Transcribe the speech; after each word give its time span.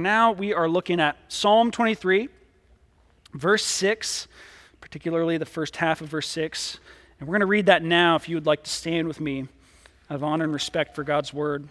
Now 0.00 0.30
we 0.30 0.54
are 0.54 0.68
looking 0.68 1.00
at 1.00 1.16
Psalm 1.26 1.72
23, 1.72 2.28
verse 3.34 3.64
6, 3.64 4.28
particularly 4.80 5.38
the 5.38 5.44
first 5.44 5.74
half 5.74 6.00
of 6.00 6.06
verse 6.06 6.28
6. 6.28 6.78
And 7.18 7.28
we're 7.28 7.32
going 7.32 7.40
to 7.40 7.46
read 7.46 7.66
that 7.66 7.82
now 7.82 8.14
if 8.14 8.28
you 8.28 8.36
would 8.36 8.46
like 8.46 8.62
to 8.62 8.70
stand 8.70 9.08
with 9.08 9.20
me 9.20 9.48
out 10.08 10.14
of 10.14 10.22
honor 10.22 10.44
and 10.44 10.52
respect 10.52 10.94
for 10.94 11.02
God's 11.02 11.34
word. 11.34 11.68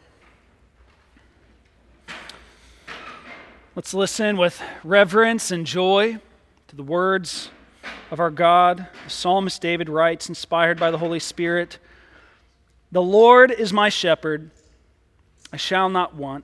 Let's 3.78 3.94
listen 3.94 4.36
with 4.36 4.62
reverence 4.84 5.50
and 5.50 5.66
joy 5.66 6.18
to 6.68 6.76
the 6.76 6.84
words 6.84 7.50
of 8.12 8.20
our 8.20 8.30
God. 8.30 8.88
The 9.06 9.10
psalmist 9.10 9.62
David 9.62 9.88
writes, 9.88 10.28
inspired 10.28 10.78
by 10.78 10.92
the 10.92 10.98
Holy 10.98 11.20
Spirit 11.20 11.80
The 12.92 13.02
Lord 13.02 13.52
is 13.52 13.72
my 13.72 13.88
shepherd, 13.88 14.52
I 15.54 15.56
shall 15.56 15.88
not 15.88 16.14
want. 16.14 16.44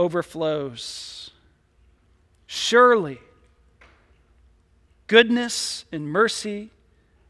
overflows. 0.00 1.30
Surely, 2.46 3.18
goodness 5.06 5.84
and 5.92 6.08
mercy 6.08 6.70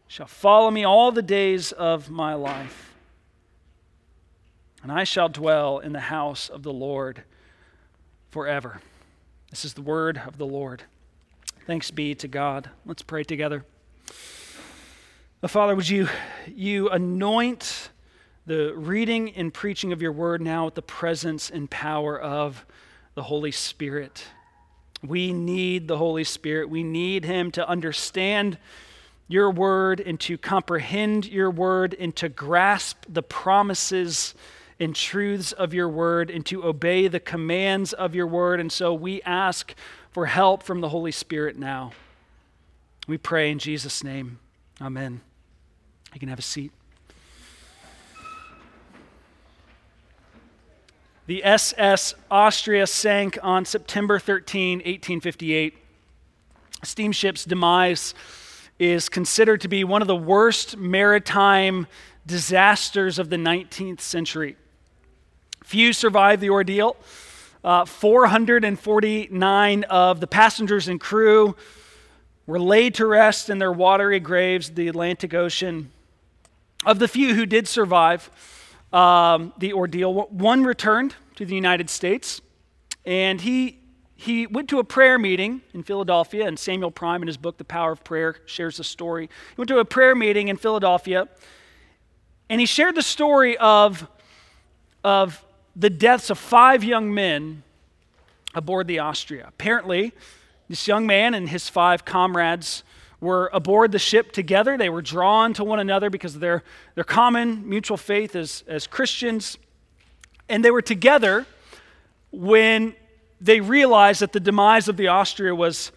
shall 0.06 0.28
follow 0.28 0.70
me 0.70 0.84
all 0.84 1.10
the 1.10 1.20
days 1.20 1.72
of 1.72 2.10
my 2.10 2.32
life, 2.32 2.94
and 4.84 4.92
I 4.92 5.02
shall 5.02 5.28
dwell 5.28 5.80
in 5.80 5.92
the 5.92 5.98
house 5.98 6.48
of 6.48 6.62
the 6.62 6.72
Lord 6.72 7.24
forever. 8.30 8.80
This 9.50 9.64
is 9.64 9.74
the 9.74 9.82
word 9.82 10.22
of 10.24 10.38
the 10.38 10.46
Lord. 10.46 10.84
Thanks 11.66 11.90
be 11.90 12.14
to 12.14 12.28
God. 12.28 12.70
Let's 12.86 13.02
pray 13.02 13.24
together. 13.24 13.64
The 15.40 15.48
Father, 15.48 15.74
would 15.74 15.88
you, 15.88 16.08
you 16.46 16.88
anoint 16.88 17.90
the 18.50 18.74
reading 18.74 19.30
and 19.36 19.54
preaching 19.54 19.92
of 19.92 20.02
your 20.02 20.10
word 20.10 20.42
now 20.42 20.64
with 20.64 20.74
the 20.74 20.82
presence 20.82 21.50
and 21.50 21.70
power 21.70 22.18
of 22.18 22.66
the 23.14 23.22
Holy 23.22 23.52
Spirit. 23.52 24.24
We 25.06 25.32
need 25.32 25.86
the 25.86 25.96
Holy 25.96 26.24
Spirit. 26.24 26.68
We 26.68 26.82
need 26.82 27.24
Him 27.24 27.52
to 27.52 27.68
understand 27.68 28.58
your 29.28 29.52
word 29.52 30.00
and 30.00 30.18
to 30.22 30.36
comprehend 30.36 31.26
your 31.26 31.48
word 31.48 31.94
and 32.00 32.16
to 32.16 32.28
grasp 32.28 33.04
the 33.08 33.22
promises 33.22 34.34
and 34.80 34.96
truths 34.96 35.52
of 35.52 35.72
your 35.72 35.88
word 35.88 36.28
and 36.28 36.44
to 36.46 36.64
obey 36.64 37.06
the 37.06 37.20
commands 37.20 37.92
of 37.92 38.16
your 38.16 38.26
word. 38.26 38.58
And 38.58 38.72
so 38.72 38.92
we 38.92 39.22
ask 39.22 39.76
for 40.10 40.26
help 40.26 40.64
from 40.64 40.80
the 40.80 40.88
Holy 40.88 41.12
Spirit 41.12 41.56
now. 41.56 41.92
We 43.06 43.16
pray 43.16 43.52
in 43.52 43.60
Jesus' 43.60 44.02
name. 44.02 44.40
Amen. 44.80 45.20
You 46.12 46.18
can 46.18 46.28
have 46.28 46.40
a 46.40 46.42
seat. 46.42 46.72
The 51.30 51.44
SS 51.44 52.14
Austria 52.28 52.88
sank 52.88 53.38
on 53.40 53.64
September 53.64 54.18
13, 54.18 54.78
1858. 54.78 55.78
Steamship's 56.82 57.44
demise 57.44 58.14
is 58.80 59.08
considered 59.08 59.60
to 59.60 59.68
be 59.68 59.84
one 59.84 60.02
of 60.02 60.08
the 60.08 60.16
worst 60.16 60.76
maritime 60.76 61.86
disasters 62.26 63.20
of 63.20 63.30
the 63.30 63.36
19th 63.36 64.00
century. 64.00 64.56
Few 65.62 65.92
survived 65.92 66.42
the 66.42 66.50
ordeal. 66.50 66.96
Uh, 67.62 67.84
449 67.84 69.84
of 69.84 70.18
the 70.18 70.26
passengers 70.26 70.88
and 70.88 71.00
crew 71.00 71.54
were 72.44 72.58
laid 72.58 72.96
to 72.96 73.06
rest 73.06 73.48
in 73.48 73.58
their 73.58 73.70
watery 73.70 74.18
graves, 74.18 74.70
the 74.70 74.88
Atlantic 74.88 75.32
Ocean. 75.32 75.92
Of 76.84 76.98
the 76.98 77.06
few 77.06 77.36
who 77.36 77.46
did 77.46 77.68
survive, 77.68 78.28
um, 78.92 79.52
the 79.58 79.72
ordeal. 79.72 80.14
One 80.14 80.64
returned 80.64 81.14
to 81.36 81.44
the 81.44 81.54
United 81.54 81.90
States, 81.90 82.40
and 83.04 83.40
he, 83.40 83.78
he 84.16 84.46
went 84.46 84.68
to 84.70 84.78
a 84.78 84.84
prayer 84.84 85.18
meeting 85.18 85.62
in 85.72 85.82
Philadelphia, 85.82 86.46
and 86.46 86.58
Samuel 86.58 86.90
Prime, 86.90 87.22
in 87.22 87.28
his 87.28 87.36
book, 87.36 87.58
The 87.58 87.64
Power 87.64 87.92
of 87.92 88.04
Prayer, 88.04 88.36
shares 88.46 88.76
the 88.76 88.84
story. 88.84 89.26
He 89.26 89.54
went 89.56 89.68
to 89.68 89.78
a 89.78 89.84
prayer 89.84 90.14
meeting 90.14 90.48
in 90.48 90.56
Philadelphia, 90.56 91.28
and 92.48 92.60
he 92.60 92.66
shared 92.66 92.94
the 92.94 93.02
story 93.02 93.56
of, 93.58 94.08
of 95.04 95.44
the 95.76 95.90
deaths 95.90 96.30
of 96.30 96.38
five 96.38 96.82
young 96.82 97.14
men 97.14 97.62
aboard 98.54 98.88
the 98.88 98.98
Austria. 98.98 99.46
Apparently, 99.48 100.12
this 100.68 100.88
young 100.88 101.06
man 101.06 101.34
and 101.34 101.48
his 101.48 101.68
five 101.68 102.04
comrades 102.04 102.82
were 103.20 103.50
aboard 103.52 103.92
the 103.92 103.98
ship 103.98 104.32
together. 104.32 104.76
They 104.78 104.88
were 104.88 105.02
drawn 105.02 105.52
to 105.54 105.64
one 105.64 105.78
another 105.78 106.10
because 106.10 106.34
of 106.34 106.40
their, 106.40 106.62
their 106.94 107.04
common 107.04 107.68
mutual 107.68 107.96
faith 107.96 108.34
as, 108.34 108.64
as 108.66 108.86
Christians. 108.86 109.58
And 110.48 110.64
they 110.64 110.70
were 110.70 110.82
together 110.82 111.46
when 112.30 112.94
they 113.40 113.60
realized 113.60 114.20
that 114.20 114.32
the 114.32 114.40
demise 114.40 114.88
of 114.88 114.96
the 114.96 115.08
Austria 115.08 115.54
was 115.54 115.92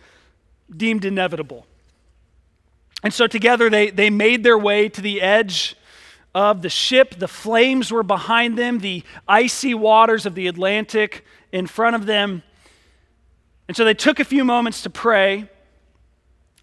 deemed 0.76 1.06
inevitable. 1.06 1.66
And 3.04 3.14
so 3.14 3.28
together 3.28 3.70
they, 3.70 3.90
they 3.90 4.10
made 4.10 4.44
their 4.44 4.58
way 4.58 4.90
to 4.90 5.02
the 5.02 5.22
edge 5.22 5.76
of 6.34 6.62
the 6.62 6.70
ship. 6.70 7.16
The 7.20 7.28
flames 7.28 7.92
were 7.92 8.04
behind 8.04 8.58
them, 8.58 8.80
the 8.80 9.04
icy 9.28 9.74
waters 9.74 10.26
of 10.26 10.36
the 10.36 10.48
Atlantic 10.48 11.26
in 11.52 11.68
front 11.68 11.96
of 11.96 12.06
them. 12.06 12.44
And 13.68 13.78
so 13.78 13.86
they 13.86 13.94
took 13.94 14.20
a 14.20 14.26
few 14.26 14.44
moments 14.44 14.82
to 14.84 14.90
pray 14.90 15.50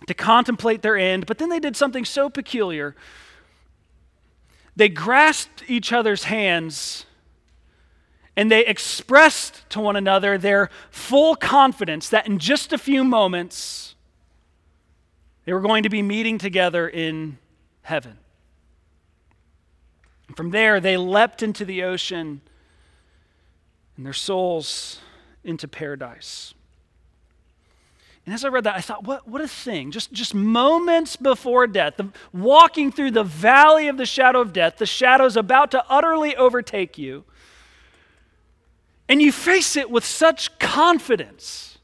to 0.07 0.15
contemplate 0.15 0.83
their 0.83 0.97
end, 0.97 1.27
but 1.27 1.39
then 1.39 1.49
they 1.49 1.61
did 1.61 1.77
something 1.77 2.05
so 2.05 2.29
peculiar. 2.29 2.95
They 4.77 4.89
grasped 4.89 5.65
each 5.69 5.93
other's 5.93 6.25
hands 6.25 7.07
and 8.37 8.51
they 8.51 8.65
expressed 8.65 9.69
to 9.71 9.81
one 9.81 9.97
another 9.97 10.39
their 10.39 10.71
full 10.91 11.37
confidence 11.37 12.09
that 12.09 12.27
in 12.27 12.39
just 12.39 12.73
a 12.73 12.79
few 12.79 13.05
moments 13.05 13.95
they 15.45 15.53
were 15.53 15.61
going 15.61 15.83
to 15.83 15.89
be 15.89 16.03
meeting 16.03 16.39
together 16.39 16.89
in 16.89 17.39
heaven. 17.83 18.19
From 20.37 20.51
there, 20.51 20.81
they 20.81 20.97
leapt 20.97 21.43
into 21.43 21.65
the 21.65 21.83
ocean 21.83 22.41
and 23.97 24.07
their 24.07 24.13
souls 24.13 25.01
into 25.43 25.67
paradise. 25.67 26.55
And 28.31 28.35
as 28.37 28.45
I 28.45 28.49
read 28.49 28.63
that, 28.63 28.77
I 28.77 28.81
thought, 28.81 29.03
what, 29.03 29.27
what 29.27 29.41
a 29.41 29.49
thing. 29.49 29.91
Just, 29.91 30.13
just 30.13 30.37
moments 30.37 31.17
before 31.17 31.67
death, 31.67 31.97
the, 31.97 32.11
walking 32.33 32.93
through 32.93 33.11
the 33.11 33.25
valley 33.25 33.89
of 33.89 33.97
the 33.97 34.07
shadow 34.07 34.41
of 34.41 34.53
death, 34.53 34.77
the 34.77 34.87
shadow 34.87 35.25
is 35.25 35.37
about 35.37 35.73
to 35.73 35.85
utterly 35.89 36.37
overtake 36.37 36.97
you. 36.97 37.25
And 39.09 39.21
you 39.21 39.33
face 39.33 39.77
it 39.77 39.91
with 39.91 40.05
such 40.05 40.61
confidence, 40.61 41.79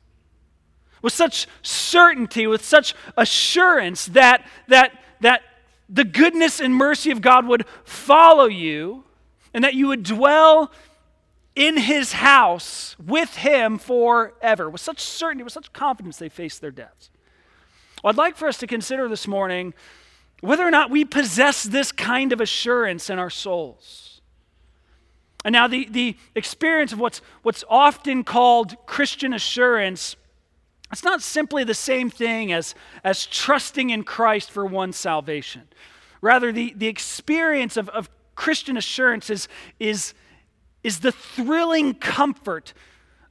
with 1.03 1.12
such 1.12 1.49
certainty, 1.62 2.47
with 2.47 2.65
such 2.65 2.95
assurance 3.17 4.07
that, 4.07 4.47
that, 4.69 4.93
that 5.23 5.43
the 5.89 6.05
goodness 6.05 6.61
and 6.61 6.73
mercy 6.73 7.11
of 7.11 7.21
God 7.21 7.49
would 7.49 7.67
follow 7.83 8.47
you 8.47 9.03
and 9.53 9.65
that 9.65 9.75
you 9.75 9.89
would 9.89 10.05
dwell 10.05 10.71
in 11.56 11.78
his 11.78 12.12
house 12.12 12.94
with 13.05 13.37
him 13.37 13.78
forever. 13.78 14.71
With 14.71 14.83
such 14.83 15.01
certainty, 15.01 15.42
with 15.42 15.54
such 15.54 15.72
confidence, 15.72 16.19
they 16.19 16.28
faced 16.28 16.60
their 16.60 16.71
deaths. 16.71 17.10
Well, 18.04 18.10
I'd 18.10 18.19
like 18.19 18.36
for 18.36 18.47
us 18.47 18.59
to 18.59 18.66
consider 18.66 19.09
this 19.09 19.27
morning 19.27 19.75
whether 20.42 20.66
or 20.66 20.71
not 20.71 20.91
we 20.91 21.04
possess 21.04 21.65
this 21.65 21.91
kind 21.91 22.33
of 22.33 22.42
assurance 22.42 23.09
in 23.09 23.19
our 23.19 23.31
souls. 23.31 24.21
And 25.47 25.53
now, 25.53 25.66
the, 25.66 25.86
the 25.91 26.16
experience 26.34 26.92
of 26.92 26.98
what's, 26.98 27.22
what's 27.42 27.65
often 27.71 28.22
called 28.22 28.77
Christian 28.84 29.33
assurance, 29.33 30.16
it's 30.92 31.04
not 31.04 31.22
simply 31.22 31.65
the 31.65 31.72
same 31.72 32.10
thing 32.10 32.53
as, 32.53 32.75
as 33.03 33.25
trusting 33.25 33.91
in 33.91 34.03
Christ 34.03 34.51
for 34.51 34.66
one's 34.66 34.97
salvation. 34.97 35.63
Rather, 36.21 36.53
the, 36.53 36.75
the 36.77 36.89
experience 36.89 37.77
of, 37.77 37.89
of 37.91 38.10
Christian 38.34 38.77
assurance 38.77 39.31
is, 39.31 39.48
is 39.78 40.15
is 40.86 41.00
the 41.00 41.10
thrilling 41.10 41.94
comfort 41.94 42.72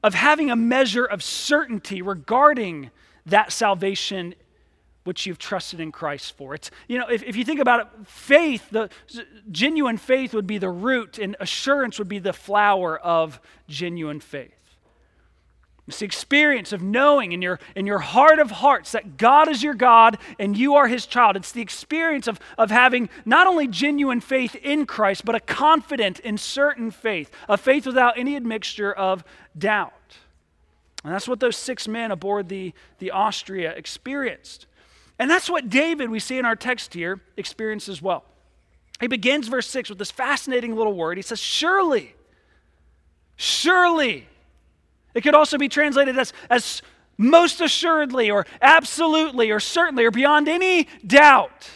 of 0.02 0.12
having 0.12 0.50
a 0.50 0.56
measure 0.56 1.06
of 1.06 1.22
certainty 1.22 2.02
regarding 2.02 2.90
that 3.24 3.50
salvation 3.50 4.34
which 5.04 5.24
you've 5.24 5.38
trusted 5.38 5.80
in 5.80 5.90
Christ 5.90 6.36
for. 6.36 6.54
It's, 6.54 6.70
you 6.86 6.98
know, 6.98 7.06
if, 7.08 7.22
if 7.22 7.34
you 7.34 7.44
think 7.44 7.60
about 7.60 7.80
it, 7.80 7.86
faith, 8.06 8.68
the 8.70 8.90
genuine 9.50 9.96
faith 9.96 10.34
would 10.34 10.46
be 10.46 10.58
the 10.58 10.68
root, 10.68 11.18
and 11.18 11.34
assurance 11.40 11.98
would 11.98 12.08
be 12.08 12.18
the 12.18 12.34
flower 12.34 12.98
of 12.98 13.40
genuine 13.68 14.20
faith. 14.20 14.55
It's 15.88 16.00
the 16.00 16.04
experience 16.04 16.72
of 16.72 16.82
knowing 16.82 17.30
in 17.30 17.40
your, 17.40 17.60
in 17.76 17.86
your 17.86 18.00
heart 18.00 18.40
of 18.40 18.50
hearts 18.50 18.92
that 18.92 19.16
God 19.16 19.48
is 19.48 19.62
your 19.62 19.74
God 19.74 20.18
and 20.38 20.56
you 20.56 20.74
are 20.74 20.88
his 20.88 21.06
child. 21.06 21.36
It's 21.36 21.52
the 21.52 21.62
experience 21.62 22.26
of, 22.26 22.40
of 22.58 22.70
having 22.70 23.08
not 23.24 23.46
only 23.46 23.68
genuine 23.68 24.20
faith 24.20 24.56
in 24.56 24.86
Christ, 24.86 25.24
but 25.24 25.36
a 25.36 25.40
confident 25.40 26.20
and 26.24 26.40
certain 26.40 26.90
faith, 26.90 27.30
a 27.48 27.56
faith 27.56 27.86
without 27.86 28.18
any 28.18 28.34
admixture 28.34 28.92
of 28.92 29.22
doubt. 29.56 29.92
And 31.04 31.14
that's 31.14 31.28
what 31.28 31.38
those 31.38 31.56
six 31.56 31.86
men 31.86 32.10
aboard 32.10 32.48
the, 32.48 32.74
the 32.98 33.12
Austria 33.12 33.72
experienced. 33.72 34.66
And 35.20 35.30
that's 35.30 35.48
what 35.48 35.70
David, 35.70 36.10
we 36.10 36.18
see 36.18 36.36
in 36.36 36.44
our 36.44 36.56
text 36.56 36.94
here, 36.94 37.20
experienced 37.36 37.88
as 37.88 38.02
well. 38.02 38.24
He 38.98 39.06
begins 39.06 39.46
verse 39.46 39.68
6 39.68 39.88
with 39.88 39.98
this 39.98 40.10
fascinating 40.10 40.74
little 40.74 40.94
word. 40.94 41.16
He 41.16 41.22
says, 41.22 41.38
Surely, 41.38 42.16
surely 43.36 44.26
it 45.16 45.22
could 45.22 45.34
also 45.34 45.56
be 45.56 45.68
translated 45.68 46.18
as, 46.18 46.34
as 46.50 46.82
most 47.16 47.62
assuredly 47.62 48.30
or 48.30 48.46
absolutely 48.60 49.50
or 49.50 49.58
certainly 49.58 50.04
or 50.04 50.10
beyond 50.10 50.46
any 50.46 50.88
doubt. 51.06 51.70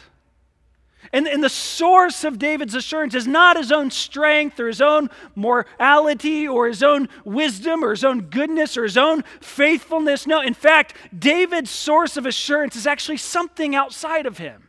And, 1.12 1.26
and 1.26 1.42
the 1.42 1.48
source 1.48 2.22
of 2.22 2.38
David's 2.38 2.74
assurance 2.74 3.14
is 3.14 3.26
not 3.26 3.56
his 3.56 3.72
own 3.72 3.90
strength 3.90 4.60
or 4.60 4.66
his 4.66 4.82
own 4.82 5.08
morality 5.34 6.46
or 6.46 6.68
his 6.68 6.82
own 6.82 7.08
wisdom 7.24 7.82
or 7.82 7.92
his 7.92 8.04
own 8.04 8.20
goodness 8.24 8.76
or 8.76 8.82
his 8.82 8.98
own 8.98 9.24
faithfulness. 9.40 10.26
No, 10.26 10.42
in 10.42 10.52
fact, 10.52 10.94
David's 11.18 11.70
source 11.70 12.18
of 12.18 12.26
assurance 12.26 12.76
is 12.76 12.86
actually 12.86 13.16
something 13.16 13.74
outside 13.74 14.26
of 14.26 14.36
him. 14.36 14.68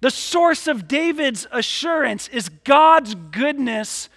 The 0.00 0.12
source 0.12 0.68
of 0.68 0.86
David's 0.86 1.48
assurance 1.50 2.28
is 2.28 2.48
God's 2.48 3.16
goodness 3.16 4.08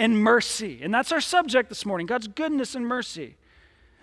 and 0.00 0.18
mercy. 0.18 0.80
And 0.82 0.92
that's 0.92 1.12
our 1.12 1.20
subject 1.20 1.68
this 1.68 1.84
morning 1.84 2.06
God's 2.06 2.26
goodness 2.26 2.74
and 2.74 2.86
mercy. 2.86 3.36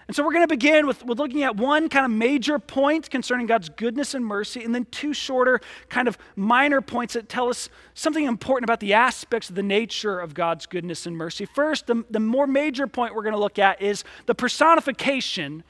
And 0.08 0.16
so 0.16 0.24
we're 0.24 0.32
going 0.32 0.48
to 0.48 0.48
begin 0.48 0.88
with, 0.88 1.04
with 1.04 1.20
looking 1.20 1.44
at 1.44 1.58
one 1.58 1.90
kind 1.90 2.06
of 2.06 2.12
major 2.12 2.60
point 2.60 3.10
concerning 3.10 3.46
God's 3.46 3.68
goodness 3.68 4.14
and 4.14 4.26
mercy, 4.26 4.64
and 4.64 4.74
then 4.74 4.86
two 4.90 5.14
shorter, 5.14 5.60
kind 5.90 6.08
of 6.08 6.18
minor 6.38 6.80
points 6.80 7.16
that 7.16 7.28
tell 7.28 7.50
us 7.50 7.68
something 7.94 8.24
important 8.24 8.64
about 8.64 8.80
the 8.80 8.94
aspects 8.94 9.50
of 9.50 9.56
the 9.56 9.64
nature 9.64 10.18
of 10.18 10.34
God's 10.34 10.66
goodness 10.66 11.08
and 11.08 11.18
mercy. 11.18 11.46
First, 11.46 11.88
the, 11.88 12.06
the 12.10 12.22
more 12.22 12.48
major 12.48 12.88
point 12.88 13.16
we're 13.16 13.24
going 13.24 13.34
to 13.34 13.40
look 13.40 13.60
at 13.60 13.82
is 13.82 14.06
the 14.28 14.36
personification 14.36 15.64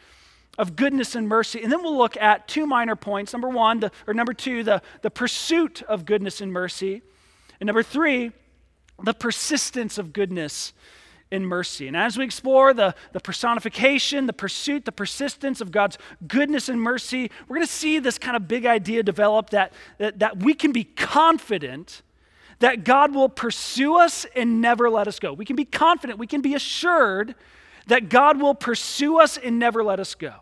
of 0.59 0.75
goodness 0.75 1.15
and 1.15 1.27
mercy. 1.27 1.63
And 1.63 1.71
then 1.71 1.81
we'll 1.81 1.97
look 1.97 2.17
at 2.17 2.47
two 2.47 2.67
minor 2.67 2.95
points. 2.95 3.33
Number 3.33 3.49
one, 3.49 3.79
the, 3.79 3.91
or 4.05 4.13
number 4.13 4.33
two, 4.33 4.61
the, 4.61 4.83
the 5.01 5.09
pursuit 5.09 5.81
of 5.83 6.05
goodness 6.05 6.41
and 6.41 6.51
mercy. 6.51 7.01
And 7.59 7.65
number 7.65 7.81
three, 7.81 8.33
the 9.03 9.13
persistence 9.13 9.97
of 9.97 10.13
goodness 10.13 10.73
and 11.31 11.47
mercy. 11.47 11.87
And 11.87 11.97
as 11.97 12.17
we 12.17 12.23
explore 12.23 12.73
the, 12.73 12.95
the 13.11 13.19
personification, 13.19 14.27
the 14.27 14.33
pursuit, 14.33 14.85
the 14.85 14.91
persistence 14.91 15.61
of 15.61 15.71
God's 15.71 15.97
goodness 16.27 16.69
and 16.69 16.81
mercy, 16.81 17.29
we're 17.47 17.57
going 17.57 17.67
to 17.67 17.73
see 17.73 17.99
this 17.99 18.17
kind 18.17 18.37
of 18.37 18.47
big 18.47 18.65
idea 18.65 19.03
develop 19.03 19.49
that, 19.49 19.73
that, 19.97 20.19
that 20.19 20.41
we 20.41 20.53
can 20.53 20.71
be 20.71 20.83
confident 20.83 22.01
that 22.59 22.83
God 22.83 23.13
will 23.13 23.29
pursue 23.29 23.97
us 23.97 24.25
and 24.35 24.61
never 24.61 24.89
let 24.89 25.07
us 25.07 25.19
go. 25.19 25.33
We 25.33 25.45
can 25.45 25.55
be 25.55 25.65
confident, 25.65 26.17
we 26.17 26.27
can 26.27 26.41
be 26.41 26.55
assured 26.55 27.35
that 27.87 28.09
God 28.09 28.41
will 28.41 28.55
pursue 28.55 29.19
us 29.19 29.37
and 29.37 29.59
never 29.59 29.83
let 29.83 29.99
us 29.99 30.15
go. 30.15 30.33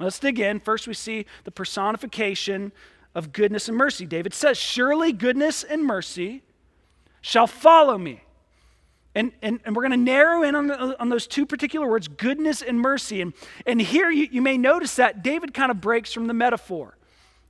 Let's 0.00 0.18
dig 0.18 0.38
in. 0.38 0.60
First, 0.60 0.86
we 0.86 0.94
see 0.94 1.26
the 1.44 1.50
personification 1.50 2.72
of 3.14 3.32
goodness 3.32 3.68
and 3.68 3.76
mercy. 3.76 4.06
David 4.06 4.32
says, 4.32 4.56
Surely 4.56 5.12
goodness 5.12 5.64
and 5.64 5.84
mercy 5.84 6.42
shall 7.20 7.46
follow 7.46 7.98
me. 7.98 8.22
And, 9.14 9.32
and, 9.42 9.58
and 9.64 9.74
we're 9.74 9.82
going 9.82 9.92
to 9.92 9.96
narrow 9.96 10.42
in 10.42 10.54
on, 10.54 10.68
the, 10.68 11.00
on 11.00 11.08
those 11.08 11.26
two 11.26 11.44
particular 11.44 11.88
words, 11.88 12.06
goodness 12.06 12.62
and 12.62 12.80
mercy. 12.80 13.20
And, 13.20 13.32
and 13.66 13.80
here 13.80 14.10
you, 14.10 14.28
you 14.30 14.42
may 14.42 14.56
notice 14.56 14.96
that 14.96 15.22
David 15.22 15.54
kind 15.54 15.70
of 15.70 15.80
breaks 15.80 16.12
from 16.12 16.26
the 16.26 16.34
metaphor. 16.34 16.94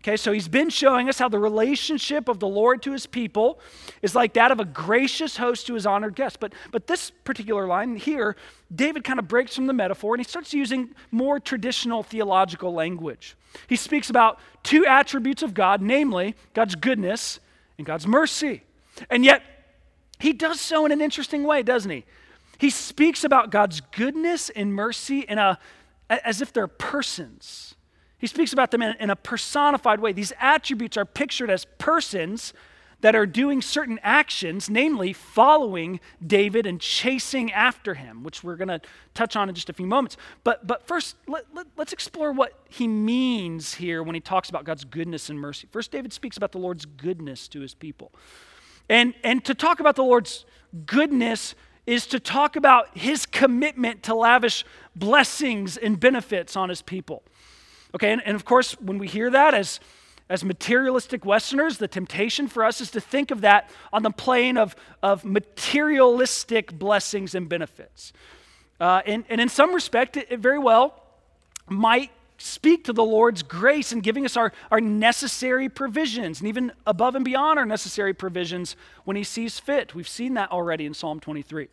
Okay, 0.00 0.16
so 0.16 0.30
he's 0.30 0.46
been 0.46 0.70
showing 0.70 1.08
us 1.08 1.18
how 1.18 1.28
the 1.28 1.40
relationship 1.40 2.28
of 2.28 2.38
the 2.38 2.46
Lord 2.46 2.82
to 2.82 2.92
his 2.92 3.04
people 3.04 3.58
is 4.00 4.14
like 4.14 4.34
that 4.34 4.52
of 4.52 4.60
a 4.60 4.64
gracious 4.64 5.36
host 5.36 5.66
to 5.66 5.74
his 5.74 5.86
honored 5.86 6.14
guest. 6.14 6.38
But, 6.38 6.54
but 6.70 6.86
this 6.86 7.10
particular 7.10 7.66
line 7.66 7.96
here, 7.96 8.36
David 8.72 9.02
kind 9.02 9.18
of 9.18 9.26
breaks 9.26 9.56
from 9.56 9.66
the 9.66 9.72
metaphor 9.72 10.14
and 10.14 10.24
he 10.24 10.28
starts 10.28 10.54
using 10.54 10.94
more 11.10 11.40
traditional 11.40 12.04
theological 12.04 12.72
language. 12.72 13.36
He 13.66 13.74
speaks 13.74 14.08
about 14.08 14.38
two 14.62 14.86
attributes 14.86 15.42
of 15.42 15.52
God, 15.52 15.82
namely 15.82 16.36
God's 16.54 16.76
goodness 16.76 17.40
and 17.76 17.86
God's 17.86 18.06
mercy. 18.06 18.62
And 19.10 19.24
yet, 19.24 19.42
he 20.18 20.32
does 20.32 20.60
so 20.60 20.84
in 20.84 20.92
an 20.92 21.00
interesting 21.00 21.44
way, 21.44 21.62
doesn't 21.62 21.90
he? 21.90 22.04
He 22.58 22.70
speaks 22.70 23.22
about 23.22 23.50
God's 23.50 23.80
goodness 23.80 24.50
and 24.50 24.74
mercy 24.74 25.20
in 25.20 25.38
a, 25.38 25.58
as 26.10 26.42
if 26.42 26.52
they're 26.52 26.66
persons. 26.66 27.74
He 28.18 28.26
speaks 28.26 28.52
about 28.52 28.72
them 28.72 28.82
in, 28.82 28.96
in 28.98 29.10
a 29.10 29.16
personified 29.16 30.00
way. 30.00 30.12
These 30.12 30.32
attributes 30.40 30.96
are 30.96 31.04
pictured 31.04 31.50
as 31.50 31.64
persons 31.78 32.52
that 33.00 33.14
are 33.14 33.26
doing 33.26 33.62
certain 33.62 34.00
actions, 34.02 34.68
namely 34.68 35.12
following 35.12 36.00
David 36.26 36.66
and 36.66 36.80
chasing 36.80 37.52
after 37.52 37.94
him, 37.94 38.24
which 38.24 38.42
we're 38.42 38.56
going 38.56 38.68
to 38.68 38.80
touch 39.14 39.36
on 39.36 39.48
in 39.48 39.54
just 39.54 39.70
a 39.70 39.72
few 39.72 39.86
moments. 39.86 40.16
But, 40.42 40.66
but 40.66 40.86
first, 40.88 41.14
let, 41.28 41.44
let, 41.54 41.66
let's 41.76 41.92
explore 41.92 42.32
what 42.32 42.54
he 42.68 42.88
means 42.88 43.74
here 43.74 44.02
when 44.02 44.16
he 44.16 44.20
talks 44.20 44.50
about 44.50 44.64
God's 44.64 44.84
goodness 44.84 45.30
and 45.30 45.38
mercy. 45.38 45.68
First, 45.70 45.92
David 45.92 46.12
speaks 46.12 46.36
about 46.36 46.50
the 46.50 46.58
Lord's 46.58 46.86
goodness 46.86 47.46
to 47.48 47.60
his 47.60 47.72
people. 47.72 48.10
And, 48.88 49.14
and 49.22 49.44
to 49.44 49.54
talk 49.54 49.80
about 49.80 49.96
the 49.96 50.04
Lord's 50.04 50.44
goodness 50.86 51.54
is 51.86 52.06
to 52.06 52.20
talk 52.20 52.56
about 52.56 52.96
his 52.96 53.26
commitment 53.26 54.02
to 54.04 54.14
lavish 54.14 54.64
blessings 54.94 55.76
and 55.76 55.98
benefits 55.98 56.56
on 56.56 56.68
his 56.68 56.82
people. 56.82 57.22
Okay, 57.94 58.12
and, 58.12 58.22
and 58.26 58.34
of 58.34 58.44
course, 58.44 58.72
when 58.80 58.98
we 58.98 59.08
hear 59.08 59.30
that 59.30 59.54
as, 59.54 59.80
as 60.28 60.44
materialistic 60.44 61.24
Westerners, 61.24 61.78
the 61.78 61.88
temptation 61.88 62.46
for 62.46 62.62
us 62.62 62.82
is 62.82 62.90
to 62.90 63.00
think 63.00 63.30
of 63.30 63.40
that 63.40 63.70
on 63.92 64.02
the 64.02 64.10
plane 64.10 64.58
of, 64.58 64.76
of 65.02 65.24
materialistic 65.24 66.78
blessings 66.78 67.34
and 67.34 67.48
benefits. 67.48 68.12
Uh, 68.78 69.00
and, 69.06 69.24
and 69.30 69.40
in 69.40 69.48
some 69.48 69.74
respect, 69.74 70.16
it, 70.16 70.26
it 70.30 70.40
very 70.40 70.58
well 70.58 71.02
might 71.68 72.10
speak 72.38 72.84
to 72.84 72.92
the 72.92 73.04
Lord's 73.04 73.42
grace 73.42 73.92
in 73.92 74.00
giving 74.00 74.24
us 74.24 74.36
our, 74.36 74.52
our 74.70 74.80
necessary 74.80 75.68
provisions, 75.68 76.40
and 76.40 76.48
even 76.48 76.72
above 76.86 77.14
and 77.14 77.24
beyond 77.24 77.58
our 77.58 77.66
necessary 77.66 78.14
provisions 78.14 78.76
when 79.04 79.16
He 79.16 79.24
sees 79.24 79.58
fit. 79.58 79.94
We've 79.94 80.08
seen 80.08 80.34
that 80.34 80.50
already 80.50 80.86
in 80.86 80.94
Psalm 80.94 81.20
23. 81.20 81.68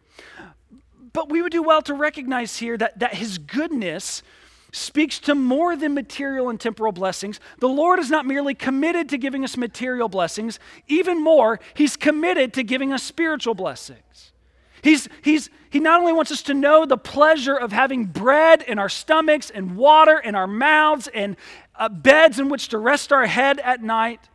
But 1.14 1.30
we 1.30 1.42
would 1.42 1.52
do 1.52 1.64
well 1.64 1.82
to 1.84 1.94
recognize 1.94 2.58
here 2.58 2.78
that, 2.78 3.00
that 3.00 3.14
His 3.14 3.38
goodness 3.38 4.24
speaks 4.72 5.20
to 5.20 5.36
more 5.36 5.76
than 5.76 5.94
material 5.94 6.50
and 6.50 6.60
temporal 6.60 6.92
blessings. 6.92 7.40
The 7.60 7.70
Lord 7.70 8.00
is 8.00 8.10
not 8.10 8.26
merely 8.26 8.54
committed 8.54 9.08
to 9.10 9.18
giving 9.18 9.46
us 9.46 9.56
material 9.56 10.10
blessings, 10.10 10.60
even 10.88 11.24
more, 11.24 11.60
He's 11.76 11.96
committed 11.96 12.54
to 12.54 12.64
giving 12.64 12.92
us 12.92 13.04
spiritual 13.04 13.54
blessings. 13.54 14.34
He's, 14.86 15.10
he's, 15.24 15.50
he 15.72 15.80
not 15.80 16.00
only 16.00 16.14
wants 16.14 16.30
us 16.30 16.44
to 16.44 16.54
know 16.54 16.86
the 16.86 16.96
pleasure 16.96 17.56
of 17.56 17.72
having 17.72 18.06
bread 18.06 18.62
in 18.62 18.78
our 18.78 18.88
stomachs 18.88 19.50
and 19.50 19.76
water 19.76 20.20
in 20.20 20.36
our 20.36 20.46
mouths 20.46 21.08
and 21.08 21.38
uh, 21.74 21.90
beds 21.90 22.38
in 22.38 22.50
which 22.50 22.68
to 22.68 22.78
rest 22.78 23.12
our 23.12 23.26
head 23.26 23.60
at 23.62 23.82
night, 23.82 24.30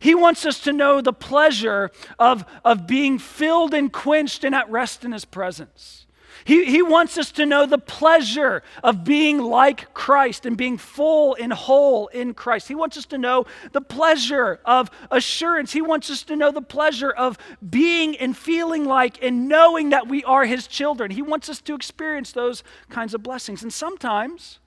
he 0.00 0.16
wants 0.16 0.44
us 0.44 0.58
to 0.62 0.72
know 0.72 1.02
the 1.02 1.12
pleasure 1.12 1.92
of, 2.18 2.44
of 2.64 2.84
being 2.88 3.20
filled 3.20 3.74
and 3.74 3.92
quenched 3.92 4.42
and 4.42 4.56
at 4.56 4.68
rest 4.68 5.04
in 5.04 5.12
his 5.12 5.24
presence. 5.24 6.04
He, 6.44 6.64
he 6.64 6.82
wants 6.82 7.18
us 7.18 7.30
to 7.32 7.46
know 7.46 7.66
the 7.66 7.78
pleasure 7.78 8.62
of 8.82 9.04
being 9.04 9.38
like 9.38 9.92
Christ 9.94 10.46
and 10.46 10.56
being 10.56 10.76
full 10.78 11.36
and 11.40 11.52
whole 11.52 12.08
in 12.08 12.34
Christ. 12.34 12.68
He 12.68 12.74
wants 12.74 12.96
us 12.96 13.06
to 13.06 13.18
know 13.18 13.46
the 13.72 13.80
pleasure 13.80 14.60
of 14.64 14.90
assurance. 15.10 15.72
He 15.72 15.82
wants 15.82 16.10
us 16.10 16.22
to 16.24 16.36
know 16.36 16.50
the 16.50 16.62
pleasure 16.62 17.10
of 17.10 17.38
being 17.68 18.16
and 18.16 18.36
feeling 18.36 18.84
like 18.84 19.22
and 19.22 19.48
knowing 19.48 19.90
that 19.90 20.08
we 20.08 20.24
are 20.24 20.44
His 20.44 20.66
children. 20.66 21.10
He 21.10 21.22
wants 21.22 21.48
us 21.48 21.60
to 21.62 21.74
experience 21.74 22.32
those 22.32 22.64
kinds 22.90 23.14
of 23.14 23.22
blessings. 23.22 23.62
And 23.62 23.72
sometimes 23.72 24.58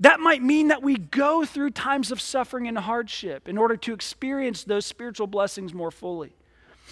that 0.00 0.20
might 0.20 0.42
mean 0.42 0.68
that 0.68 0.82
we 0.82 0.96
go 0.96 1.44
through 1.44 1.70
times 1.70 2.10
of 2.10 2.20
suffering 2.20 2.68
and 2.68 2.76
hardship 2.76 3.48
in 3.48 3.56
order 3.56 3.76
to 3.76 3.94
experience 3.94 4.64
those 4.64 4.84
spiritual 4.84 5.26
blessings 5.26 5.72
more 5.72 5.90
fully. 5.90 6.34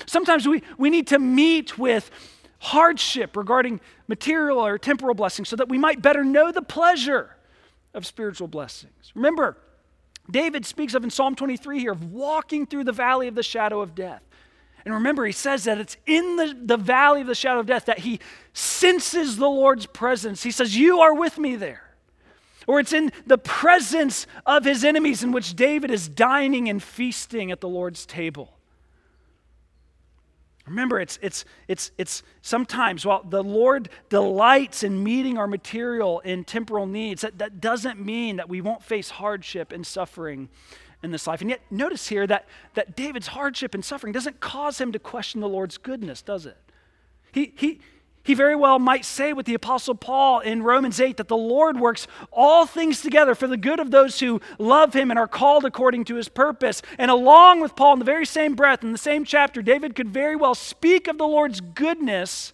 Sometimes 0.06 0.48
we, 0.48 0.62
we 0.78 0.88
need 0.88 1.06
to 1.08 1.18
meet 1.18 1.76
with 1.76 2.10
hardship 2.62 3.36
regarding 3.36 3.80
material 4.06 4.64
or 4.64 4.78
temporal 4.78 5.14
blessings 5.14 5.48
so 5.48 5.56
that 5.56 5.68
we 5.68 5.76
might 5.76 6.00
better 6.00 6.22
know 6.22 6.52
the 6.52 6.62
pleasure 6.62 7.36
of 7.92 8.06
spiritual 8.06 8.46
blessings. 8.46 9.10
Remember, 9.16 9.56
David 10.30 10.64
speaks 10.64 10.94
of 10.94 11.02
in 11.02 11.10
Psalm 11.10 11.34
23 11.34 11.80
here 11.80 11.90
of 11.90 12.12
walking 12.12 12.64
through 12.64 12.84
the 12.84 12.92
valley 12.92 13.26
of 13.26 13.34
the 13.34 13.42
shadow 13.42 13.80
of 13.80 13.96
death. 13.96 14.22
And 14.84 14.94
remember, 14.94 15.26
he 15.26 15.32
says 15.32 15.64
that 15.64 15.78
it's 15.78 15.96
in 16.06 16.36
the, 16.36 16.56
the 16.56 16.76
valley 16.76 17.20
of 17.20 17.26
the 17.26 17.34
shadow 17.34 17.58
of 17.58 17.66
death 17.66 17.86
that 17.86 17.98
he 17.98 18.20
senses 18.52 19.36
the 19.36 19.48
Lord's 19.48 19.86
presence. 19.86 20.44
He 20.44 20.52
says, 20.52 20.76
You 20.76 21.00
are 21.00 21.14
with 21.14 21.38
me 21.38 21.56
there. 21.56 21.82
Or 22.68 22.78
it's 22.78 22.92
in 22.92 23.10
the 23.26 23.38
presence 23.38 24.28
of 24.46 24.64
his 24.64 24.84
enemies 24.84 25.24
in 25.24 25.32
which 25.32 25.56
David 25.56 25.90
is 25.90 26.08
dining 26.08 26.68
and 26.68 26.80
feasting 26.80 27.50
at 27.50 27.60
the 27.60 27.68
Lord's 27.68 28.06
table. 28.06 28.56
Remember, 30.66 31.00
it's, 31.00 31.18
it's, 31.22 31.44
it's, 31.66 31.90
it's 31.98 32.22
sometimes 32.40 33.04
while 33.04 33.24
the 33.24 33.42
Lord 33.42 33.88
delights 34.08 34.84
in 34.84 35.02
meeting 35.02 35.36
our 35.36 35.48
material 35.48 36.22
and 36.24 36.46
temporal 36.46 36.86
needs, 36.86 37.22
that, 37.22 37.38
that 37.38 37.60
doesn't 37.60 37.98
mean 37.98 38.36
that 38.36 38.48
we 38.48 38.60
won't 38.60 38.82
face 38.82 39.10
hardship 39.10 39.72
and 39.72 39.84
suffering 39.84 40.48
in 41.02 41.10
this 41.10 41.26
life. 41.26 41.40
And 41.40 41.50
yet, 41.50 41.60
notice 41.70 42.08
here 42.08 42.26
that, 42.28 42.46
that 42.74 42.94
David's 42.94 43.28
hardship 43.28 43.74
and 43.74 43.84
suffering 43.84 44.12
doesn't 44.12 44.38
cause 44.38 44.80
him 44.80 44.92
to 44.92 45.00
question 45.00 45.40
the 45.40 45.48
Lord's 45.48 45.78
goodness, 45.78 46.22
does 46.22 46.46
it? 46.46 46.56
He, 47.32 47.52
he, 47.56 47.80
he 48.24 48.34
very 48.34 48.54
well 48.54 48.78
might 48.78 49.04
say 49.04 49.32
with 49.32 49.46
the 49.46 49.54
Apostle 49.54 49.96
Paul 49.96 50.40
in 50.40 50.62
Romans 50.62 51.00
8 51.00 51.16
that 51.16 51.28
the 51.28 51.36
Lord 51.36 51.80
works 51.80 52.06
all 52.30 52.66
things 52.66 53.02
together 53.02 53.34
for 53.34 53.48
the 53.48 53.56
good 53.56 53.80
of 53.80 53.90
those 53.90 54.20
who 54.20 54.40
love 54.58 54.94
him 54.94 55.10
and 55.10 55.18
are 55.18 55.26
called 55.26 55.64
according 55.64 56.04
to 56.04 56.14
his 56.14 56.28
purpose. 56.28 56.82
And 56.98 57.10
along 57.10 57.60
with 57.60 57.74
Paul, 57.74 57.94
in 57.94 57.98
the 57.98 58.04
very 58.04 58.26
same 58.26 58.54
breath, 58.54 58.84
in 58.84 58.92
the 58.92 58.98
same 58.98 59.24
chapter, 59.24 59.60
David 59.60 59.96
could 59.96 60.08
very 60.08 60.36
well 60.36 60.54
speak 60.54 61.08
of 61.08 61.18
the 61.18 61.26
Lord's 61.26 61.60
goodness 61.60 62.52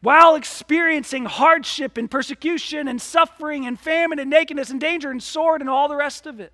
while 0.00 0.34
experiencing 0.34 1.26
hardship 1.26 1.98
and 1.98 2.10
persecution 2.10 2.88
and 2.88 3.00
suffering 3.00 3.66
and 3.66 3.78
famine 3.78 4.18
and 4.18 4.30
nakedness 4.30 4.70
and 4.70 4.80
danger 4.80 5.10
and 5.10 5.22
sword 5.22 5.60
and 5.60 5.68
all 5.68 5.88
the 5.88 5.96
rest 5.96 6.26
of 6.26 6.40
it. 6.40 6.52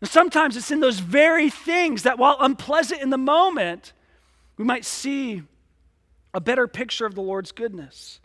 And 0.00 0.08
sometimes 0.08 0.56
it's 0.56 0.70
in 0.70 0.80
those 0.80 0.98
very 0.98 1.50
things 1.50 2.04
that, 2.04 2.18
while 2.18 2.36
unpleasant 2.40 3.02
in 3.02 3.10
the 3.10 3.18
moment, 3.18 3.92
we 4.56 4.64
might 4.64 4.84
see 4.84 5.42
a 6.34 6.40
better 6.40 6.66
picture 6.66 7.06
of 7.06 7.14
the 7.14 7.22
Lord's 7.22 7.52
goodness. 7.52 8.20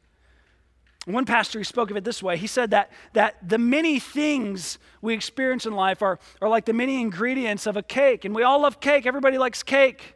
One 1.05 1.23
pastor, 1.23 1.57
he 1.57 1.63
spoke 1.63 1.89
of 1.89 1.95
it 1.95 2.03
this 2.03 2.21
way. 2.21 2.35
He 2.35 2.47
said 2.47 2.71
that, 2.71 2.91
that 3.13 3.37
the 3.47 3.57
many 3.57 3.97
things 3.97 4.77
we 5.01 5.13
experience 5.13 5.65
in 5.65 5.73
life 5.73 6.01
are, 6.01 6.19
are 6.41 6.49
like 6.49 6.65
the 6.65 6.73
many 6.73 6.99
ingredients 6.99 7.65
of 7.65 7.77
a 7.77 7.81
cake. 7.81 8.25
And 8.25 8.35
we 8.35 8.43
all 8.43 8.61
love 8.61 8.81
cake. 8.81 9.05
Everybody 9.05 9.37
likes 9.37 9.63
cake. 9.63 10.15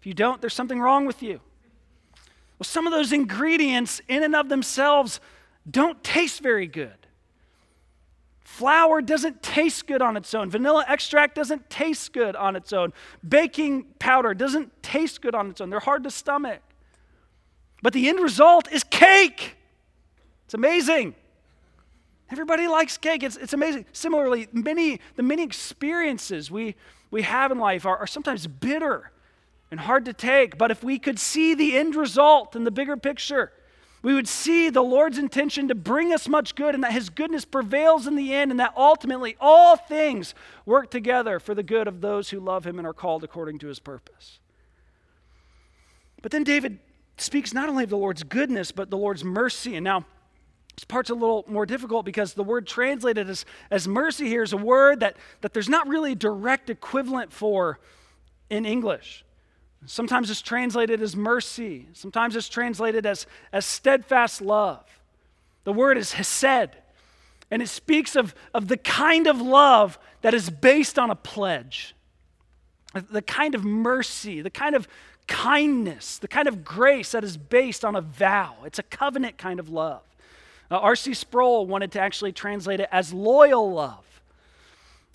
If 0.00 0.06
you 0.06 0.14
don't, 0.14 0.40
there's 0.40 0.54
something 0.54 0.80
wrong 0.80 1.06
with 1.06 1.22
you. 1.22 1.40
Well, 2.58 2.64
some 2.64 2.88
of 2.88 2.92
those 2.92 3.12
ingredients, 3.12 4.00
in 4.08 4.24
and 4.24 4.34
of 4.34 4.48
themselves, 4.48 5.20
don't 5.70 6.02
taste 6.02 6.40
very 6.40 6.66
good. 6.66 7.06
Flour 8.40 9.00
doesn't 9.00 9.44
taste 9.44 9.86
good 9.86 10.02
on 10.02 10.16
its 10.16 10.34
own. 10.34 10.50
Vanilla 10.50 10.84
extract 10.88 11.36
doesn't 11.36 11.70
taste 11.70 12.12
good 12.12 12.34
on 12.34 12.56
its 12.56 12.72
own. 12.72 12.92
Baking 13.26 13.84
powder 14.00 14.34
doesn't 14.34 14.82
taste 14.82 15.22
good 15.22 15.36
on 15.36 15.50
its 15.50 15.60
own. 15.60 15.70
They're 15.70 15.78
hard 15.78 16.02
to 16.02 16.10
stomach. 16.10 16.60
But 17.82 17.92
the 17.92 18.08
end 18.08 18.20
result 18.20 18.70
is 18.70 18.84
cake. 18.84 19.56
It's 20.46 20.54
amazing. 20.54 21.14
Everybody 22.30 22.68
likes 22.68 22.96
cake. 22.96 23.22
It's, 23.22 23.36
it's 23.36 23.52
amazing. 23.52 23.84
Similarly, 23.92 24.48
many, 24.52 25.00
the 25.16 25.22
many 25.22 25.42
experiences 25.42 26.50
we, 26.50 26.76
we 27.10 27.22
have 27.22 27.50
in 27.50 27.58
life 27.58 27.84
are, 27.84 27.98
are 27.98 28.06
sometimes 28.06 28.46
bitter 28.46 29.10
and 29.70 29.80
hard 29.80 30.04
to 30.04 30.12
take. 30.12 30.56
But 30.56 30.70
if 30.70 30.82
we 30.84 30.98
could 30.98 31.18
see 31.18 31.54
the 31.54 31.76
end 31.76 31.94
result 31.96 32.54
in 32.54 32.64
the 32.64 32.70
bigger 32.70 32.96
picture, 32.96 33.52
we 34.02 34.14
would 34.14 34.28
see 34.28 34.70
the 34.70 34.82
Lord's 34.82 35.18
intention 35.18 35.68
to 35.68 35.74
bring 35.74 36.12
us 36.12 36.28
much 36.28 36.54
good 36.54 36.74
and 36.74 36.82
that 36.84 36.92
His 36.92 37.10
goodness 37.10 37.44
prevails 37.44 38.06
in 38.06 38.16
the 38.16 38.32
end 38.32 38.50
and 38.50 38.58
that 38.60 38.72
ultimately 38.76 39.36
all 39.40 39.76
things 39.76 40.34
work 40.64 40.90
together 40.90 41.38
for 41.38 41.54
the 41.54 41.62
good 41.62 41.86
of 41.86 42.00
those 42.00 42.30
who 42.30 42.40
love 42.40 42.66
Him 42.66 42.78
and 42.78 42.86
are 42.86 42.92
called 42.92 43.22
according 43.24 43.58
to 43.60 43.68
His 43.68 43.78
purpose. 43.78 44.38
But 46.20 46.32
then 46.32 46.44
David 46.44 46.78
speaks 47.22 47.52
not 47.54 47.68
only 47.68 47.84
of 47.84 47.90
the 47.90 47.96
Lord's 47.96 48.22
goodness, 48.22 48.72
but 48.72 48.90
the 48.90 48.96
Lord's 48.96 49.24
mercy. 49.24 49.76
And 49.76 49.84
now, 49.84 50.04
this 50.76 50.84
part's 50.84 51.10
a 51.10 51.14
little 51.14 51.44
more 51.46 51.66
difficult 51.66 52.04
because 52.04 52.34
the 52.34 52.42
word 52.42 52.66
translated 52.66 53.28
as, 53.28 53.44
as 53.70 53.86
mercy 53.86 54.26
here 54.26 54.42
is 54.42 54.52
a 54.52 54.56
word 54.56 55.00
that, 55.00 55.16
that 55.42 55.52
there's 55.52 55.68
not 55.68 55.86
really 55.86 56.12
a 56.12 56.16
direct 56.16 56.70
equivalent 56.70 57.32
for 57.32 57.78
in 58.48 58.64
English. 58.64 59.24
Sometimes 59.84 60.30
it's 60.30 60.42
translated 60.42 61.02
as 61.02 61.16
mercy, 61.16 61.88
sometimes 61.92 62.36
it's 62.36 62.48
translated 62.48 63.04
as, 63.04 63.26
as 63.52 63.66
steadfast 63.66 64.40
love. 64.40 64.84
The 65.64 65.72
word 65.72 65.98
is 65.98 66.12
hesed, 66.12 66.70
and 67.50 67.60
it 67.60 67.68
speaks 67.68 68.16
of, 68.16 68.34
of 68.54 68.68
the 68.68 68.76
kind 68.76 69.26
of 69.26 69.40
love 69.40 69.98
that 70.22 70.34
is 70.34 70.50
based 70.50 70.98
on 70.98 71.10
a 71.10 71.16
pledge, 71.16 71.94
the 72.94 73.22
kind 73.22 73.54
of 73.54 73.64
mercy, 73.64 74.40
the 74.40 74.50
kind 74.50 74.76
of 74.76 74.86
kindness, 75.26 76.18
the 76.18 76.28
kind 76.28 76.48
of 76.48 76.64
grace 76.64 77.12
that 77.12 77.24
is 77.24 77.36
based 77.36 77.84
on 77.84 77.96
a 77.96 78.00
vow. 78.00 78.56
It's 78.64 78.78
a 78.78 78.82
covenant 78.82 79.38
kind 79.38 79.60
of 79.60 79.68
love. 79.68 80.02
Uh, 80.70 80.78
R.C. 80.78 81.14
Sproul 81.14 81.66
wanted 81.66 81.92
to 81.92 82.00
actually 82.00 82.32
translate 82.32 82.80
it 82.80 82.88
as 82.90 83.12
loyal 83.12 83.72
love. 83.72 84.04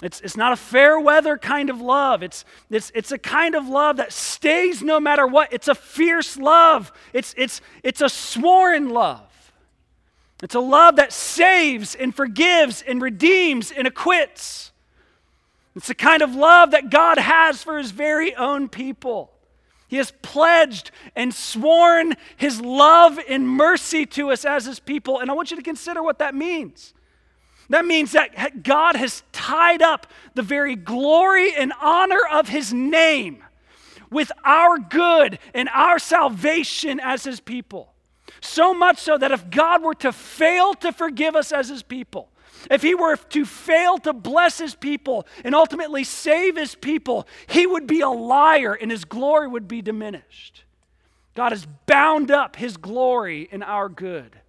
It's, 0.03 0.21
it's 0.21 0.37
not 0.37 0.53
a 0.53 0.55
fair 0.55 0.99
weather 0.99 1.37
kind 1.39 1.71
of 1.71 1.81
love. 1.81 2.21
It's, 2.21 2.45
it's, 2.69 2.91
it's 2.93 3.11
a 3.11 3.17
kind 3.17 3.55
of 3.55 3.67
love 3.67 3.97
that 3.97 4.13
stays 4.13 4.83
no 4.83 4.99
matter 4.99 5.25
what. 5.25 5.51
It's 5.51 5.67
a 5.67 5.73
fierce 5.73 6.37
love. 6.37 6.91
It's, 7.13 7.33
it's, 7.35 7.61
it's 7.81 8.01
a 8.01 8.09
sworn 8.09 8.89
love. 8.89 9.21
It's 10.43 10.53
a 10.53 10.59
love 10.59 10.97
that 10.97 11.11
saves 11.11 11.95
and 11.95 12.13
forgives 12.13 12.83
and 12.83 13.01
redeems 13.01 13.71
and 13.71 13.87
acquits. 13.87 14.71
It's 15.75 15.87
the 15.87 15.95
kind 15.95 16.21
of 16.21 16.35
love 16.35 16.71
that 16.71 16.91
God 16.91 17.17
has 17.17 17.63
for 17.63 17.79
his 17.79 17.89
very 17.89 18.35
own 18.35 18.69
people. 18.69 19.31
He 19.87 19.97
has 19.97 20.11
pledged 20.21 20.91
and 21.15 21.33
sworn 21.33 22.15
his 22.35 22.61
love 22.61 23.19
and 23.29 23.47
mercy 23.47 24.05
to 24.07 24.31
us 24.31 24.43
as 24.43 24.65
his 24.65 24.79
people. 24.79 25.19
And 25.19 25.31
I 25.31 25.33
want 25.33 25.49
you 25.49 25.57
to 25.57 25.63
consider 25.63 26.03
what 26.03 26.19
that 26.19 26.35
means. 26.35 26.93
That 27.69 27.85
means 27.85 28.13
that 28.13 28.63
God 28.63 28.95
has 28.95 29.23
tied 29.31 29.81
up 29.81 30.07
the 30.35 30.41
very 30.41 30.75
glory 30.75 31.53
and 31.53 31.73
honor 31.81 32.21
of 32.31 32.47
his 32.49 32.73
name 32.73 33.43
with 34.09 34.31
our 34.43 34.77
good 34.77 35.39
and 35.53 35.69
our 35.73 35.99
salvation 35.99 36.99
as 37.01 37.23
his 37.23 37.39
people. 37.39 37.93
So 38.41 38.73
much 38.73 38.99
so 38.99 39.17
that 39.17 39.31
if 39.31 39.49
God 39.49 39.83
were 39.83 39.95
to 39.95 40.11
fail 40.11 40.73
to 40.75 40.91
forgive 40.91 41.35
us 41.35 41.51
as 41.51 41.69
his 41.69 41.83
people, 41.83 42.29
if 42.69 42.81
he 42.81 42.95
were 42.95 43.15
to 43.15 43.45
fail 43.45 43.97
to 43.99 44.13
bless 44.13 44.57
his 44.57 44.75
people 44.75 45.27
and 45.43 45.53
ultimately 45.53 46.03
save 46.03 46.55
his 46.55 46.75
people, 46.75 47.27
he 47.47 47.65
would 47.65 47.87
be 47.87 48.01
a 48.01 48.09
liar 48.09 48.73
and 48.73 48.91
his 48.91 49.05
glory 49.05 49.47
would 49.47 49.67
be 49.67 49.81
diminished. 49.81 50.63
God 51.35 51.51
has 51.51 51.67
bound 51.85 52.31
up 52.31 52.55
his 52.55 52.77
glory 52.77 53.47
in 53.51 53.61
our 53.63 53.89
good. 53.89 54.39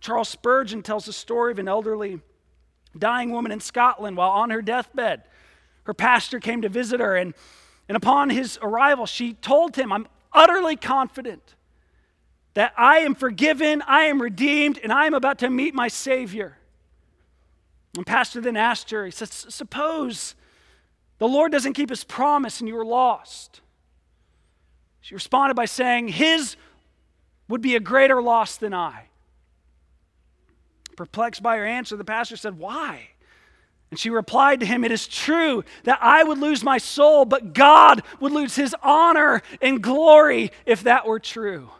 Charles 0.00 0.28
Spurgeon 0.28 0.82
tells 0.82 1.06
the 1.06 1.12
story 1.12 1.52
of 1.52 1.58
an 1.58 1.66
elderly 1.66 2.20
dying 2.96 3.30
woman 3.30 3.50
in 3.50 3.60
Scotland 3.60 4.16
while 4.16 4.30
on 4.30 4.50
her 4.50 4.62
deathbed. 4.62 5.22
Her 5.84 5.94
pastor 5.94 6.38
came 6.38 6.62
to 6.62 6.68
visit 6.68 7.00
her, 7.00 7.16
and, 7.16 7.34
and 7.88 7.96
upon 7.96 8.30
his 8.30 8.58
arrival, 8.62 9.06
she 9.06 9.32
told 9.34 9.76
him, 9.76 9.92
I'm 9.92 10.06
utterly 10.32 10.76
confident 10.76 11.56
that 12.60 12.74
I 12.76 12.98
am 12.98 13.14
forgiven, 13.14 13.82
I 13.86 14.02
am 14.02 14.20
redeemed, 14.20 14.78
and 14.82 14.92
I 14.92 15.06
am 15.06 15.14
about 15.14 15.38
to 15.38 15.48
meet 15.48 15.74
my 15.74 15.88
Savior. 15.88 16.58
And 17.96 18.06
Pastor 18.06 18.42
then 18.42 18.54
asked 18.54 18.90
her, 18.90 19.06
he 19.06 19.10
said, 19.10 19.30
Suppose 19.32 20.34
the 21.16 21.26
Lord 21.26 21.52
doesn't 21.52 21.72
keep 21.72 21.88
his 21.88 22.04
promise 22.04 22.60
and 22.60 22.68
you 22.68 22.76
are 22.76 22.84
lost. 22.84 23.62
She 25.00 25.14
responded 25.14 25.54
by 25.54 25.64
saying, 25.64 26.08
His 26.08 26.56
would 27.48 27.62
be 27.62 27.76
a 27.76 27.80
greater 27.80 28.20
loss 28.20 28.58
than 28.58 28.74
I. 28.74 29.04
Perplexed 30.98 31.42
by 31.42 31.56
her 31.56 31.64
answer, 31.64 31.96
the 31.96 32.04
pastor 32.04 32.36
said, 32.36 32.58
Why? 32.58 33.08
And 33.90 33.98
she 33.98 34.10
replied 34.10 34.60
to 34.60 34.66
him, 34.66 34.84
It 34.84 34.92
is 34.92 35.08
true 35.08 35.64
that 35.84 35.98
I 36.02 36.24
would 36.24 36.36
lose 36.36 36.62
my 36.62 36.76
soul, 36.76 37.24
but 37.24 37.54
God 37.54 38.02
would 38.20 38.32
lose 38.32 38.54
his 38.54 38.76
honor 38.82 39.40
and 39.62 39.82
glory 39.82 40.52
if 40.66 40.82
that 40.82 41.06
were 41.06 41.20
true. 41.20 41.70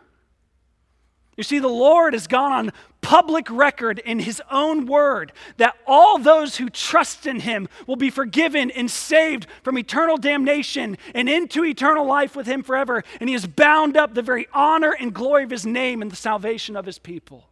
You 1.40 1.44
see, 1.44 1.58
the 1.58 1.68
Lord 1.68 2.12
has 2.12 2.26
gone 2.26 2.52
on 2.52 2.72
public 3.00 3.50
record 3.50 3.98
in 3.98 4.18
his 4.18 4.42
own 4.50 4.84
word 4.84 5.32
that 5.56 5.74
all 5.86 6.18
those 6.18 6.58
who 6.58 6.68
trust 6.68 7.26
in 7.26 7.40
him 7.40 7.66
will 7.86 7.96
be 7.96 8.10
forgiven 8.10 8.70
and 8.70 8.90
saved 8.90 9.46
from 9.62 9.78
eternal 9.78 10.18
damnation 10.18 10.98
and 11.14 11.30
into 11.30 11.64
eternal 11.64 12.04
life 12.04 12.36
with 12.36 12.46
him 12.46 12.62
forever. 12.62 13.02
And 13.20 13.30
he 13.30 13.32
has 13.32 13.46
bound 13.46 13.96
up 13.96 14.12
the 14.12 14.20
very 14.20 14.48
honor 14.52 14.94
and 15.00 15.14
glory 15.14 15.44
of 15.44 15.50
his 15.50 15.64
name 15.64 16.02
and 16.02 16.10
the 16.10 16.16
salvation 16.16 16.76
of 16.76 16.84
his 16.84 16.98
people. 16.98 17.46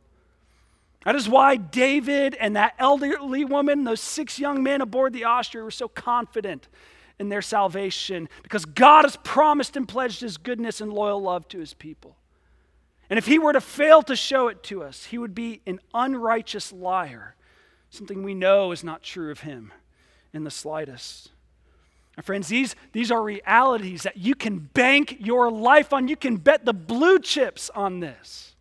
That 1.06 1.14
is 1.14 1.26
why 1.26 1.56
David 1.56 2.34
and 2.34 2.56
that 2.56 2.74
elderly 2.78 3.46
woman, 3.46 3.84
those 3.84 4.02
six 4.02 4.38
young 4.38 4.62
men 4.62 4.82
aboard 4.82 5.14
the 5.14 5.24
Austria, 5.24 5.64
were 5.64 5.70
so 5.70 5.88
confident 5.88 6.68
in 7.18 7.30
their 7.30 7.40
salvation 7.40 8.28
because 8.42 8.66
God 8.66 9.06
has 9.06 9.16
promised 9.16 9.78
and 9.78 9.88
pledged 9.88 10.20
his 10.20 10.36
goodness 10.36 10.82
and 10.82 10.92
loyal 10.92 11.22
love 11.22 11.48
to 11.48 11.58
his 11.58 11.72
people. 11.72 12.18
And 13.10 13.18
if 13.18 13.26
he 13.26 13.38
were 13.38 13.52
to 13.52 13.60
fail 13.60 14.02
to 14.02 14.16
show 14.16 14.48
it 14.48 14.62
to 14.64 14.82
us, 14.82 15.04
he 15.04 15.18
would 15.18 15.34
be 15.34 15.62
an 15.66 15.80
unrighteous 15.94 16.72
liar, 16.72 17.34
something 17.90 18.22
we 18.22 18.34
know 18.34 18.72
is 18.72 18.84
not 18.84 19.02
true 19.02 19.30
of 19.30 19.40
him 19.40 19.72
in 20.32 20.44
the 20.44 20.50
slightest. 20.50 21.30
My 22.16 22.22
friends, 22.22 22.48
these, 22.48 22.74
these 22.92 23.10
are 23.10 23.22
realities 23.22 24.02
that 24.02 24.16
you 24.16 24.34
can 24.34 24.58
bank 24.58 25.18
your 25.20 25.50
life 25.50 25.92
on. 25.92 26.08
You 26.08 26.16
can 26.16 26.36
bet 26.36 26.64
the 26.64 26.74
blue 26.74 27.20
chips 27.20 27.70
on 27.74 28.00
this. 28.00 28.54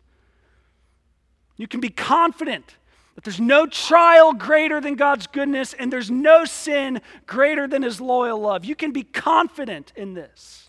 You 1.56 1.66
can 1.66 1.80
be 1.80 1.88
confident 1.88 2.76
that 3.16 3.24
there's 3.24 3.40
no 3.40 3.66
trial 3.66 4.32
greater 4.32 4.80
than 4.80 4.94
God's 4.94 5.26
goodness 5.26 5.74
and 5.74 5.92
there's 5.92 6.08
no 6.08 6.44
sin 6.44 7.00
greater 7.26 7.66
than 7.66 7.82
his 7.82 8.00
loyal 8.00 8.38
love. 8.38 8.64
You 8.64 8.76
can 8.76 8.92
be 8.92 9.02
confident 9.02 9.92
in 9.96 10.14
this. 10.14 10.67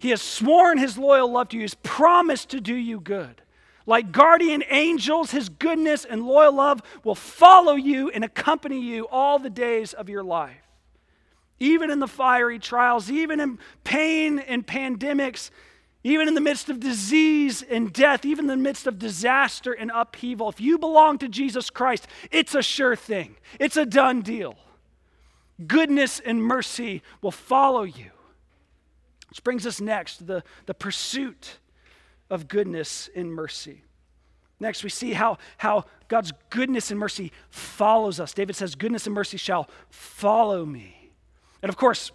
He 0.00 0.10
has 0.10 0.22
sworn 0.22 0.78
his 0.78 0.96
loyal 0.96 1.30
love 1.30 1.50
to 1.50 1.56
you, 1.56 1.62
he's 1.62 1.74
promised 1.74 2.48
to 2.50 2.60
do 2.60 2.74
you 2.74 3.00
good. 3.00 3.42
Like 3.84 4.12
guardian 4.12 4.64
angels, 4.70 5.30
his 5.30 5.50
goodness 5.50 6.06
and 6.06 6.24
loyal 6.24 6.54
love 6.54 6.80
will 7.04 7.14
follow 7.14 7.74
you 7.74 8.08
and 8.08 8.24
accompany 8.24 8.80
you 8.80 9.06
all 9.08 9.38
the 9.38 9.50
days 9.50 9.92
of 9.92 10.08
your 10.08 10.22
life. 10.24 10.56
Even 11.58 11.90
in 11.90 11.98
the 11.98 12.08
fiery 12.08 12.58
trials, 12.58 13.10
even 13.10 13.40
in 13.40 13.58
pain 13.84 14.38
and 14.38 14.66
pandemics, 14.66 15.50
even 16.02 16.28
in 16.28 16.34
the 16.34 16.40
midst 16.40 16.70
of 16.70 16.80
disease 16.80 17.62
and 17.62 17.92
death, 17.92 18.24
even 18.24 18.46
in 18.46 18.48
the 18.48 18.56
midst 18.56 18.86
of 18.86 18.98
disaster 18.98 19.74
and 19.74 19.90
upheaval, 19.92 20.48
if 20.48 20.62
you 20.62 20.78
belong 20.78 21.18
to 21.18 21.28
Jesus 21.28 21.68
Christ, 21.68 22.06
it's 22.30 22.54
a 22.54 22.62
sure 22.62 22.96
thing. 22.96 23.36
It's 23.58 23.76
a 23.76 23.84
done 23.84 24.22
deal. 24.22 24.56
Goodness 25.66 26.20
and 26.20 26.42
mercy 26.42 27.02
will 27.20 27.32
follow 27.32 27.82
you. 27.82 28.12
Which 29.30 29.42
brings 29.42 29.66
us 29.66 29.80
next 29.80 30.26
the, 30.26 30.42
the 30.66 30.74
pursuit 30.74 31.58
of 32.28 32.48
goodness 32.48 33.08
and 33.14 33.32
mercy. 33.32 33.82
Next, 34.60 34.84
we 34.84 34.90
see 34.90 35.12
how, 35.12 35.38
how 35.56 35.86
God's 36.08 36.32
goodness 36.50 36.90
and 36.90 37.00
mercy 37.00 37.32
follows 37.48 38.20
us. 38.20 38.34
David 38.34 38.56
says, 38.56 38.74
Goodness 38.74 39.06
and 39.06 39.14
mercy 39.14 39.38
shall 39.38 39.68
follow 39.88 40.66
me. 40.66 41.12
And 41.62 41.70
of 41.70 41.76
course, 41.76 42.12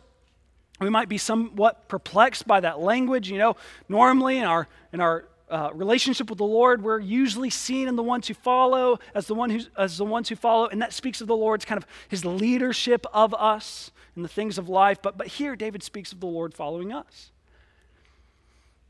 we 0.80 0.90
might 0.90 1.10
be 1.10 1.18
somewhat 1.18 1.88
perplexed 1.88 2.46
by 2.46 2.60
that 2.60 2.80
language. 2.80 3.30
You 3.30 3.40
know, 3.40 3.56
normally 3.90 4.38
in 4.38 4.44
our, 4.44 4.68
in 4.94 5.02
our 5.02 5.26
uh, 5.50 5.70
relationship 5.74 6.30
with 6.30 6.40
the 6.40 6.46
Lord, 6.46 6.82
we're 6.82 7.00
usually 7.00 7.50
seen 7.50 7.88
in 7.88 7.96
the 7.96 8.04
ones 8.04 8.28
who 8.28 8.34
follow 8.34 9.00
as 9.14 9.28
the, 9.28 9.36
one 9.36 9.50
who's, 9.50 9.70
as 9.78 9.98
the 9.98 10.06
ones 10.06 10.30
who 10.30 10.36
follow, 10.36 10.68
and 10.68 10.82
that 10.82 10.92
speaks 10.92 11.22
of 11.22 11.28
the 11.28 11.36
Lord's 11.36 11.66
kind 11.66 11.78
of 11.78 11.88
his 12.10 12.26
leadership 12.26 13.06
of 13.14 13.34
us 13.36 13.92
in 14.16 14.24
the 14.24 14.28
things 14.28 14.58
of 14.58 14.70
life. 14.70 15.02
But, 15.02 15.18
but 15.18 15.28
here, 15.28 15.56
David 15.56 15.84
speaks 15.84 16.12
of 16.12 16.20
the 16.20 16.26
Lord 16.26 16.54
following 16.54 16.92
us. 16.92 17.32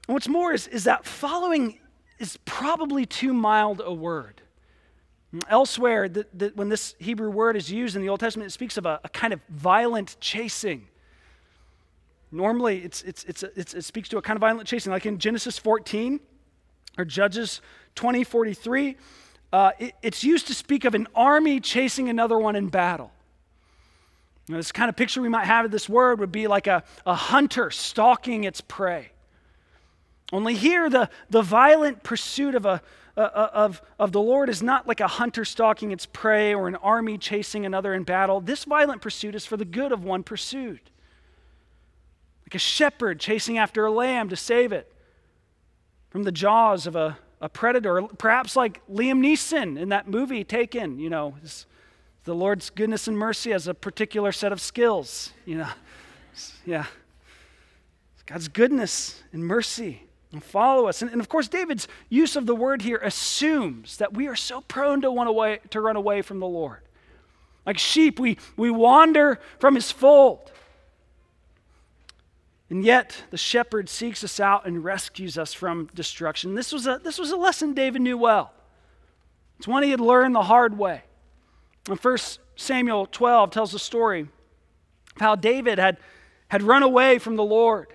And 0.08 0.14
what's 0.14 0.28
more 0.28 0.54
is, 0.54 0.68
is 0.68 0.86
that 0.86 1.06
following 1.06 1.80
is 2.20 2.38
probably 2.46 3.06
too 3.06 3.34
mild 3.34 3.82
a 3.84 3.94
word. 3.94 4.42
Elsewhere, 5.50 6.08
the, 6.08 6.26
the, 6.34 6.54
when 6.56 6.70
this 6.70 6.96
Hebrew 7.00 7.30
word 7.30 7.58
is 7.58 7.70
used 7.70 7.98
in 7.98 8.02
the 8.02 8.08
Old 8.08 8.22
Testament, 8.22 8.48
it 8.48 8.52
speaks 8.52 8.78
of 8.78 8.86
a, 8.86 9.02
a 9.04 9.10
kind 9.10 9.34
of 9.34 9.42
violent 9.50 10.16
chasing. 10.22 10.88
Normally, 12.32 12.80
it's, 12.80 13.02
it's, 13.02 13.26
it's, 13.26 13.44
it's, 13.44 13.74
it 13.74 13.84
speaks 13.84 14.08
to 14.10 14.18
a 14.18 14.22
kind 14.22 14.38
of 14.38 14.42
violent 14.42 14.68
chasing, 14.70 14.94
like 14.94 15.06
in 15.06 15.18
Genesis 15.20 15.58
14 15.58 16.22
or 16.98 17.06
Judges 17.06 17.62
20 17.96 18.24
43. 18.24 18.98
Uh, 19.52 19.72
it, 19.80 19.94
it's 20.02 20.24
used 20.24 20.48
to 20.48 20.54
speak 20.54 20.86
of 20.86 20.96
an 20.96 21.08
army 21.16 21.60
chasing 21.60 22.10
another 22.10 22.38
one 22.38 22.56
in 22.56 22.68
battle. 22.68 23.12
Now, 24.48 24.58
this 24.58 24.72
kind 24.72 24.90
of 24.90 24.96
picture 24.96 25.22
we 25.22 25.30
might 25.30 25.46
have 25.46 25.66
of 25.66 25.72
this 25.72 25.90
word 25.90 26.20
would 26.20 26.32
be 26.32 26.48
like 26.48 26.68
a, 26.68 26.84
a 27.06 27.16
hunter 27.16 27.72
stalking 27.72 28.44
its 28.44 28.62
prey. 28.62 29.12
Only 30.32 30.56
here, 30.56 30.90
the, 30.90 31.10
the 31.30 31.42
violent 31.42 32.04
pursuit 32.04 32.56
of, 32.56 32.66
a, 32.66 32.82
uh, 33.16 33.50
of, 33.54 33.82
of 33.98 34.12
the 34.12 34.22
Lord 34.22 34.50
is 34.50 34.62
not 34.62 34.88
like 34.88 35.00
a 35.00 35.08
hunter 35.08 35.46
stalking 35.46 35.92
its 35.92 36.06
prey 36.06 36.54
or 36.54 36.68
an 36.68 36.76
army 36.76 37.18
chasing 37.18 37.66
another 37.66 37.94
in 37.94 38.04
battle. 38.04 38.42
This 38.42 38.66
violent 38.66 39.02
pursuit 39.02 39.36
is 39.36 39.46
for 39.46 39.58
the 39.58 39.66
good 39.66 39.92
of 39.92 40.04
one 40.04 40.24
pursued. 40.24 40.82
Like 42.46 42.56
a 42.56 42.60
shepherd 42.60 43.20
chasing 43.20 43.58
after 43.58 43.86
a 43.86 43.92
lamb 43.92 44.30
to 44.30 44.36
save 44.36 44.72
it 44.72 44.92
from 46.16 46.24
the 46.24 46.32
jaws 46.32 46.88
of 46.88 46.96
a, 46.96 47.18
a 47.42 47.50
predator, 47.50 48.02
perhaps 48.18 48.56
like 48.56 48.82
Liam 48.88 49.20
Neeson 49.20 49.78
in 49.78 49.90
that 49.90 50.08
movie 50.08 50.46
Taken, 50.46 50.98
you 50.98 51.10
know. 51.10 51.36
The 52.24 52.34
Lord's 52.34 52.70
goodness 52.70 53.10
and 53.10 53.18
mercy 53.18 53.52
has 53.52 53.68
a 53.68 53.74
particular 53.74 54.32
set 54.32 54.54
of 54.54 54.62
skills, 54.62 55.34
you 55.46 55.58
know. 55.58 55.68
Yeah. 56.66 56.86
God's 58.28 58.48
goodness 58.48 59.22
and 59.34 59.44
mercy 59.44 60.04
and 60.32 60.42
follow 60.42 60.88
us. 60.88 61.02
And, 61.02 61.12
and, 61.12 61.20
of 61.20 61.28
course, 61.28 61.50
David's 61.50 61.86
use 62.08 62.38
of 62.38 62.46
the 62.46 62.56
word 62.56 62.84
here 62.84 63.00
assumes 63.04 63.98
that 63.98 64.14
we 64.14 64.30
are 64.30 64.38
so 64.38 64.62
prone 64.62 65.02
to, 65.02 65.10
run 65.10 65.28
away, 65.28 65.60
to 65.72 65.82
run 65.82 65.98
away 65.98 66.22
from 66.22 66.40
the 66.40 66.48
Lord. 66.48 66.80
Like 67.66 67.78
sheep, 67.78 68.22
we, 68.22 68.38
we 68.56 68.72
wander 68.72 69.42
from 69.60 69.76
his 69.76 69.92
fold. 69.92 70.50
And 72.70 72.84
yet, 72.84 73.24
the 73.30 73.38
shepherd 73.38 73.90
seeks 73.90 74.24
us 74.24 74.40
out 74.40 74.66
and 74.66 74.84
rescues 74.84 75.38
us 75.38 75.54
from 75.54 75.90
destruction. 75.94 76.56
This 76.56 76.74
was 76.74 76.88
a, 76.88 77.00
this 77.04 77.20
was 77.20 77.32
a 77.32 77.38
lesson 77.38 77.74
David 77.74 78.02
knew 78.02 78.18
well. 78.18 78.52
It's 79.58 79.68
one 79.68 79.84
he 79.84 79.92
had 79.92 80.00
learned 80.00 80.34
the 80.34 80.44
hard 80.44 80.78
way. 80.78 81.04
And 81.88 82.00
1 82.00 82.18
Samuel 82.56 83.06
12 83.06 83.52
tells 83.52 83.72
the 83.72 83.80
story 83.80 84.22
of 84.22 84.28
how 85.18 85.36
David 85.36 85.78
had, 85.78 85.98
had 86.48 86.64
run 86.64 86.82
away 86.82 87.20
from 87.20 87.36
the 87.36 87.44
Lord 87.44 87.88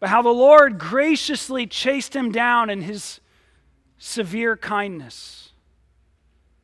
but 0.00 0.08
how 0.08 0.22
the 0.22 0.30
Lord 0.30 0.78
graciously 0.78 1.66
chased 1.66 2.16
him 2.16 2.32
down 2.32 2.70
in 2.70 2.80
his 2.80 3.20
severe 3.98 4.56
kindness. 4.56 5.52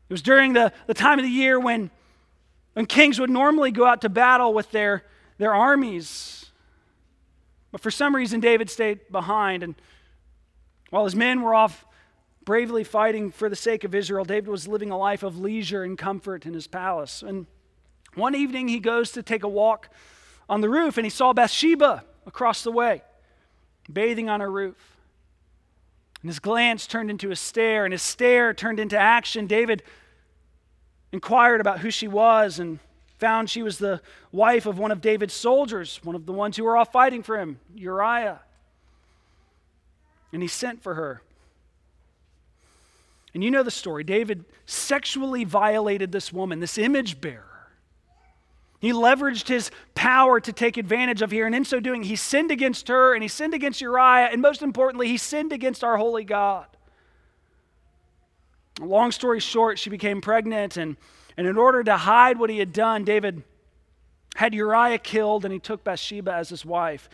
It 0.09 0.13
was 0.13 0.23
during 0.23 0.55
the, 0.55 0.73
the 0.87 0.95
time 0.95 1.19
of 1.19 1.25
the 1.25 1.31
year 1.31 1.61
when, 1.61 1.91
when 2.73 2.87
kings 2.87 3.21
would 3.21 3.29
normally 3.29 3.71
go 3.71 3.87
out 3.87 4.01
to 4.01 4.09
battle 4.09 4.55
with 4.55 4.71
their, 4.71 5.05
their 5.37 5.55
armies. 5.55 6.46
But 7.73 7.81
for 7.81 7.91
some 7.91 8.15
reason, 8.15 8.41
David 8.41 8.71
stayed 8.71 9.01
behind. 9.11 9.63
And 9.63 9.75
while 10.91 11.05
his 11.05 11.17
men 11.17 11.43
were 11.43 11.55
off 11.55 11.85
bravely 12.45 12.85
fighting 12.85 13.31
for 13.31 13.49
the 13.49 13.57
sake 13.57 13.85
of 13.85 13.95
Israel, 13.95 14.25
David 14.25 14.49
was 14.49 14.69
living 14.69 14.91
a 14.91 14.99
life 14.99 15.23
of 15.23 15.39
leisure 15.39 15.83
and 15.83 15.99
comfort 15.99 16.47
in 16.47 16.55
his 16.55 16.67
palace. 16.67 17.23
And 17.23 17.47
one 18.15 18.35
evening, 18.35 18.69
he 18.69 18.79
goes 18.79 19.11
to 19.13 19.23
take 19.23 19.43
a 19.43 19.49
walk 19.49 19.91
on 20.49 20.61
the 20.61 20.69
roof 20.69 20.97
and 20.97 21.05
he 21.05 21.11
saw 21.11 21.33
Bathsheba 21.33 22.05
across 22.27 22.63
the 22.63 22.73
way 22.73 23.03
bathing 23.93 24.29
on 24.29 24.41
her 24.41 24.51
roof. 24.51 24.97
And 26.23 26.31
his 26.31 26.39
glance 26.39 26.87
turned 26.87 27.11
into 27.11 27.31
a 27.31 27.37
stare, 27.37 27.85
and 27.85 27.93
his 27.93 28.03
stare 28.03 28.53
turned 28.53 28.81
into 28.81 28.99
action. 28.99 29.47
David 29.47 29.83
inquired 31.13 31.61
about 31.61 31.81
who 31.81 31.91
she 31.91 32.09
was 32.09 32.59
and 32.59 32.79
found 33.19 33.49
she 33.49 33.63
was 33.63 33.79
the 33.79 34.01
wife 34.33 34.67
of 34.67 34.79
one 34.79 34.91
of 34.91 35.01
David's 35.01 35.35
soldiers, 35.35 36.01
one 36.03 36.15
of 36.15 36.27
the 36.27 36.33
ones 36.33 36.57
who 36.57 36.65
were 36.65 36.77
off 36.77 36.93
fighting 36.93 37.23
for 37.23 37.39
him, 37.39 37.59
Uriah. 37.75 38.41
And 40.33 40.43
he 40.43 40.49
sent 40.49 40.83
for 40.83 40.95
her. 40.95 41.23
And 43.33 43.45
you 43.45 43.51
know 43.51 43.63
the 43.63 43.71
story. 43.71 44.05
David 44.05 44.45
sexually 44.65 45.45
violated 45.45 46.13
this 46.13 46.33
woman, 46.33 46.61
this 46.61 46.79
image 46.79 47.21
bearer. 47.21 47.45
He 48.79 48.93
leveraged 48.93 49.49
his 49.49 49.71
power 49.95 50.39
to 50.41 50.53
take 50.53 50.77
advantage 50.77 51.23
of 51.23 51.31
here, 51.31 51.47
and 51.47 51.55
in 51.55 51.65
so 51.65 51.81
doing, 51.81 52.03
he 52.03 52.17
sinned 52.17 52.51
against 52.51 52.89
her 52.89 53.15
and 53.15 53.23
he 53.23 53.29
sinned 53.29 53.55
against 53.55 53.81
Uriah, 53.81 54.29
and 54.31 54.43
most 54.43 54.63
importantly, 54.63 55.09
he 55.09 55.17
sinned 55.17 55.53
against 55.53 55.83
our 55.83 55.97
holy 55.97 56.25
God. 56.25 56.67
Long 58.79 59.11
story 59.11 59.41
short, 59.41 59.79
she 59.79 59.89
became 59.89 60.21
pregnant, 60.21 60.77
and, 60.77 60.97
and 61.37 61.47
in 61.47 61.57
order 61.57 61.85
to 61.85 61.97
hide 61.97 62.39
what 62.39 62.51
he 62.51 62.59
had 62.59 62.73
done, 62.73 63.05
David 63.05 63.43
had 64.37 64.55
Uriah 64.55 64.99
killed 64.99 65.45
and 65.45 65.53
he 65.53 65.59
took 65.59 65.85
Bathsheba 65.85 66.33
as 66.33 66.49
his 66.49 66.65
wife. 66.65 67.09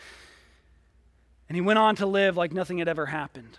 And 1.48 1.56
he 1.56 1.60
went 1.60 1.78
on 1.78 1.96
to 1.96 2.06
live 2.06 2.36
like 2.36 2.52
nothing 2.52 2.78
had 2.78 2.88
ever 2.88 3.06
happened. 3.06 3.58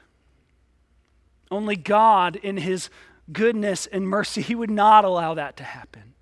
Only 1.52 1.76
God, 1.76 2.36
in 2.38 2.58
his 2.58 2.90
goodness 3.32 3.86
and 3.86 4.08
mercy, 4.08 4.42
he 4.42 4.56
would 4.56 4.72
not 4.72 5.06
allow 5.06 5.34
that 5.34 5.58
to 5.58 5.64
happen. 5.64 6.14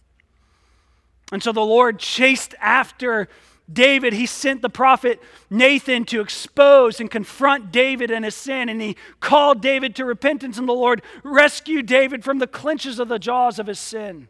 And 1.31 1.41
so 1.41 1.51
the 1.51 1.61
Lord 1.61 1.99
chased 1.99 2.53
after 2.59 3.29
David. 3.71 4.13
He 4.13 4.25
sent 4.25 4.61
the 4.61 4.69
prophet 4.69 5.21
Nathan 5.49 6.05
to 6.05 6.21
expose 6.21 6.99
and 6.99 7.09
confront 7.09 7.71
David 7.71 8.11
and 8.11 8.25
his 8.25 8.35
sin. 8.35 8.69
And 8.69 8.81
he 8.81 8.95
called 9.19 9.61
David 9.61 9.95
to 9.95 10.05
repentance, 10.05 10.57
and 10.57 10.67
the 10.67 10.73
Lord 10.73 11.01
rescued 11.23 11.85
David 11.85 12.23
from 12.23 12.39
the 12.39 12.47
clinches 12.47 12.99
of 12.99 13.07
the 13.07 13.19
jaws 13.19 13.59
of 13.59 13.67
his 13.67 13.79
sin. 13.79 14.27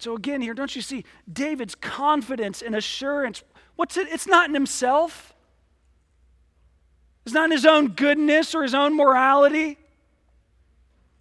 So, 0.00 0.14
again, 0.14 0.40
here, 0.40 0.54
don't 0.54 0.74
you 0.74 0.82
see 0.82 1.04
David's 1.32 1.74
confidence 1.74 2.62
and 2.62 2.74
assurance? 2.74 3.42
What's 3.76 3.96
it? 3.96 4.08
It's 4.10 4.26
not 4.26 4.48
in 4.48 4.54
himself, 4.54 5.34
it's 7.24 7.34
not 7.34 7.46
in 7.46 7.52
his 7.52 7.64
own 7.64 7.88
goodness 7.88 8.54
or 8.54 8.62
his 8.62 8.74
own 8.74 8.96
morality. 8.96 9.78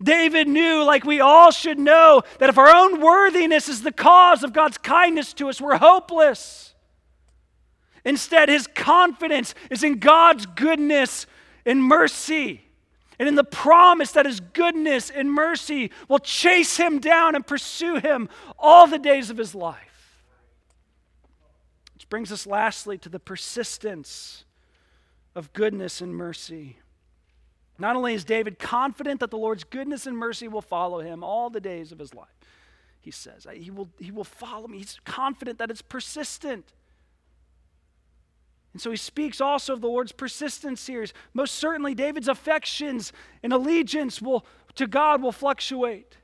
David 0.04 0.48
knew, 0.48 0.84
like 0.84 1.06
we 1.06 1.22
all 1.22 1.52
should 1.52 1.80
know, 1.80 2.22
that 2.39 2.50
if 2.50 2.58
our 2.58 2.70
own 2.70 3.00
worthiness 3.00 3.70
is 3.70 3.82
the 3.82 3.92
cause 3.92 4.44
of 4.44 4.52
God's 4.54 4.78
kindness 4.78 5.34
to 5.34 5.50
us, 5.50 5.62
we're 5.62 5.78
hopeless. 5.78 6.76
Instead, 8.06 8.50
his 8.50 8.68
confidence 8.68 9.56
is 9.70 9.84
in 9.84 10.00
God's 10.00 10.46
goodness 10.46 11.26
and 11.66 11.82
mercy, 11.82 12.66
and 13.18 13.30
in 13.30 13.36
the 13.36 13.44
promise 13.44 14.12
that 14.12 14.26
his 14.26 14.42
goodness 14.42 15.10
and 15.10 15.32
mercy 15.32 15.92
will 16.10 16.20
chase 16.20 16.76
him 16.76 17.00
down 17.00 17.36
and 17.36 17.48
pursue 17.48 17.96
him 17.96 18.28
all 18.60 18.88
the 18.88 19.00
days 19.00 19.30
of 19.30 19.38
his 19.38 19.56
life. 19.56 20.20
Which 21.94 22.10
brings 22.10 22.32
us 22.32 22.46
lastly 22.46 22.98
to 22.98 23.10
the 23.10 23.20
persistence 23.20 24.44
of 25.36 25.54
goodness 25.54 26.02
and 26.02 26.13
mercy. 26.13 26.78
Not 27.78 27.96
only 27.96 28.14
is 28.14 28.24
David 28.24 28.60
confident 28.60 29.20
that 29.20 29.32
the 29.32 29.38
Lord's 29.38 29.64
goodness 29.64 30.06
and 30.06 30.18
mercy 30.18 30.48
will 30.48 30.62
follow 30.62 31.00
him 31.00 31.24
all 31.24 31.50
the 31.50 31.60
days 31.60 31.92
of 31.92 32.00
his 32.00 32.14
life, 32.14 32.28
he 33.02 33.12
says, 33.12 33.46
he 33.54 33.70
will, 33.72 33.90
he 34.00 34.12
will 34.12 34.24
follow 34.24 34.68
me. 34.68 34.78
He's 34.78 35.00
confident 35.04 35.60
that 35.60 35.70
it's 35.70 35.82
persistent. 35.82 36.72
And 38.72 38.82
so 38.82 38.90
he 38.90 38.98
speaks 38.98 39.40
also 39.40 39.74
of 39.74 39.82
the 39.82 39.88
Lord's 39.88 40.12
persistence 40.12 40.88
here. 40.88 41.06
Most 41.34 41.56
certainly, 41.56 41.94
David's 41.94 42.28
affections 42.28 43.14
and 43.44 43.54
allegiance 43.54 44.22
will, 44.22 44.46
to 44.76 44.88
God 44.88 45.22
will 45.22 45.32
fluctuate. 45.32 46.18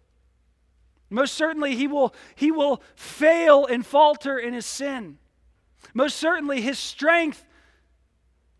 Most 1.09 1.33
certainly, 1.33 1.75
he 1.75 1.87
will, 1.87 2.13
he 2.35 2.51
will 2.51 2.81
fail 2.95 3.65
and 3.65 3.85
falter 3.85 4.37
in 4.37 4.53
his 4.53 4.65
sin. 4.65 5.17
Most 5.93 6.17
certainly, 6.17 6.61
his 6.61 6.79
strength 6.79 7.45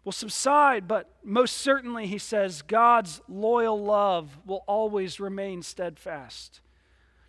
will 0.04 0.12
subside, 0.12 0.88
but 0.88 1.10
most 1.24 1.58
certainly, 1.58 2.08
he 2.08 2.18
says, 2.18 2.62
God's 2.62 3.22
loyal 3.28 3.84
love 3.84 4.38
will 4.46 4.64
always 4.68 5.20
remain 5.20 5.62
steadfast. 5.62 6.62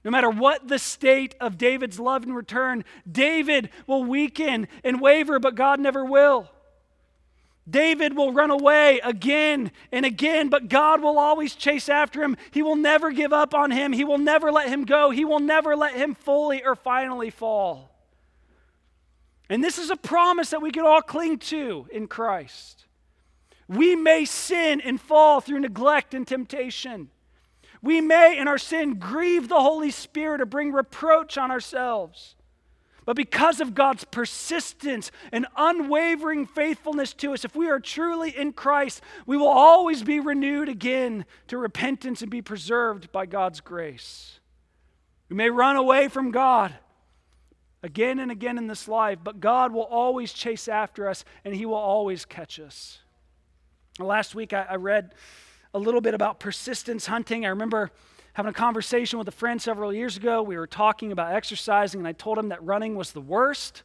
No 0.04 0.10
matter 0.10 0.30
what 0.30 0.68
the 0.68 0.78
state 0.78 1.34
of 1.40 1.58
David's 1.58 2.00
love 2.00 2.24
in 2.24 2.32
return, 2.32 2.84
David 3.10 3.70
will 3.86 4.04
weaken 4.04 4.66
and 4.82 5.00
waver, 5.00 5.38
but 5.38 5.54
God 5.54 5.78
never 5.78 6.04
will. 6.04 6.48
David 7.68 8.16
will 8.16 8.32
run 8.32 8.50
away 8.50 9.00
again 9.04 9.70
and 9.92 10.06
again, 10.06 10.48
but 10.48 10.68
God 10.68 11.02
will 11.02 11.18
always 11.18 11.54
chase 11.54 11.88
after 11.88 12.22
him. 12.22 12.36
He 12.50 12.62
will 12.62 12.76
never 12.76 13.12
give 13.12 13.32
up 13.32 13.54
on 13.54 13.70
him. 13.70 13.92
He 13.92 14.04
will 14.04 14.18
never 14.18 14.50
let 14.50 14.68
him 14.68 14.84
go. 14.84 15.10
He 15.10 15.24
will 15.24 15.38
never 15.38 15.76
let 15.76 15.94
him 15.94 16.14
fully 16.14 16.64
or 16.64 16.74
finally 16.74 17.30
fall. 17.30 17.90
And 19.50 19.64
this 19.64 19.78
is 19.78 19.90
a 19.90 19.96
promise 19.96 20.50
that 20.50 20.62
we 20.62 20.70
can 20.70 20.86
all 20.86 21.02
cling 21.02 21.38
to 21.38 21.86
in 21.90 22.06
Christ. 22.06 22.86
We 23.68 23.96
may 23.96 24.24
sin 24.24 24.80
and 24.80 25.00
fall 25.00 25.40
through 25.40 25.60
neglect 25.60 26.14
and 26.14 26.26
temptation. 26.26 27.10
We 27.82 28.00
may, 28.00 28.38
in 28.38 28.46
our 28.46 28.58
sin, 28.58 28.94
grieve 28.94 29.48
the 29.48 29.60
Holy 29.60 29.90
Spirit 29.90 30.40
or 30.40 30.46
bring 30.46 30.72
reproach 30.72 31.36
on 31.36 31.50
ourselves. 31.50 32.36
But 33.04 33.16
because 33.16 33.60
of 33.60 33.74
God's 33.74 34.04
persistence 34.04 35.10
and 35.32 35.46
unwavering 35.56 36.46
faithfulness 36.46 37.12
to 37.14 37.32
us, 37.32 37.44
if 37.44 37.56
we 37.56 37.68
are 37.68 37.80
truly 37.80 38.30
in 38.30 38.52
Christ, 38.52 39.02
we 39.26 39.36
will 39.36 39.48
always 39.48 40.04
be 40.04 40.20
renewed 40.20 40.68
again 40.68 41.24
to 41.48 41.58
repentance 41.58 42.22
and 42.22 42.30
be 42.30 42.42
preserved 42.42 43.10
by 43.10 43.26
God's 43.26 43.60
grace. 43.60 44.38
We 45.28 45.34
may 45.34 45.50
run 45.50 45.74
away 45.74 46.06
from 46.06 46.30
God 46.30 46.74
again 47.82 48.18
and 48.18 48.30
again 48.30 48.58
in 48.58 48.66
this 48.66 48.88
life, 48.88 49.18
but 49.22 49.40
God 49.40 49.72
will 49.72 49.84
always 49.84 50.32
chase 50.32 50.68
after 50.68 51.08
us 51.08 51.24
and 51.44 51.54
He 51.54 51.66
will 51.66 51.74
always 51.74 52.24
catch 52.24 52.60
us. 52.60 52.98
Last 53.98 54.34
week 54.34 54.52
I, 54.52 54.76
read 54.76 55.14
a 55.74 55.78
little 55.78 56.00
bit 56.00 56.14
about 56.14 56.40
persistence 56.40 57.06
hunting. 57.06 57.44
I 57.44 57.50
remember 57.50 57.90
having 58.32 58.50
a 58.50 58.54
conversation 58.54 59.18
with 59.18 59.28
a 59.28 59.32
friend 59.32 59.60
several 59.60 59.92
years 59.92 60.16
ago. 60.16 60.42
We 60.42 60.56
were 60.56 60.66
talking 60.66 61.12
about 61.12 61.34
exercising, 61.34 62.00
and 62.00 62.08
I 62.08 62.12
told 62.12 62.38
him 62.38 62.48
that 62.48 62.62
running 62.64 62.94
was 62.94 63.12
the 63.12 63.20
worst. 63.20 63.82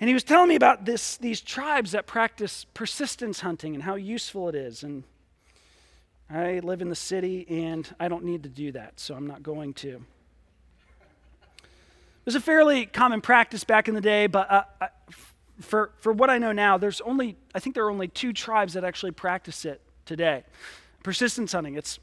And 0.00 0.08
he 0.08 0.14
was 0.14 0.24
telling 0.24 0.48
me 0.48 0.56
about 0.56 0.84
this, 0.84 1.16
these 1.16 1.40
tribes 1.40 1.92
that 1.92 2.06
practice 2.06 2.66
persistence 2.74 3.40
hunting 3.40 3.74
and 3.74 3.82
how 3.82 3.94
useful 3.94 4.48
it 4.48 4.54
is. 4.54 4.82
And 4.82 5.04
I 6.28 6.58
live 6.58 6.82
in 6.82 6.90
the 6.90 6.96
city 6.96 7.46
and 7.48 7.88
I 7.98 8.08
don't 8.08 8.24
need 8.24 8.42
to 8.42 8.48
do 8.48 8.72
that, 8.72 9.00
so 9.00 9.14
I'm 9.14 9.26
not 9.26 9.42
going 9.42 9.72
to. 9.74 10.04
It 12.26 12.30
was 12.30 12.34
a 12.34 12.40
fairly 12.40 12.86
common 12.86 13.20
practice 13.20 13.62
back 13.62 13.86
in 13.86 13.94
the 13.94 14.00
day, 14.00 14.26
but 14.26 14.50
uh, 14.50 14.64
for, 15.60 15.92
for 16.00 16.12
what 16.12 16.28
I 16.28 16.38
know 16.38 16.50
now, 16.50 16.76
there's 16.76 17.00
only, 17.02 17.36
I 17.54 17.60
think 17.60 17.76
there 17.76 17.84
are 17.84 17.90
only 17.90 18.08
two 18.08 18.32
tribes 18.32 18.72
that 18.72 18.82
actually 18.82 19.12
practice 19.12 19.64
it 19.64 19.80
today. 20.06 20.42
Persistence 21.04 21.52
hunting. 21.52 21.76
It's 21.76 22.00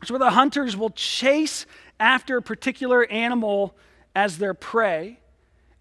it's 0.00 0.10
where 0.10 0.18
the 0.18 0.30
hunters 0.30 0.78
will 0.78 0.88
chase 0.88 1.66
after 2.00 2.38
a 2.38 2.42
particular 2.42 3.04
animal 3.04 3.76
as 4.16 4.38
their 4.38 4.54
prey, 4.54 5.20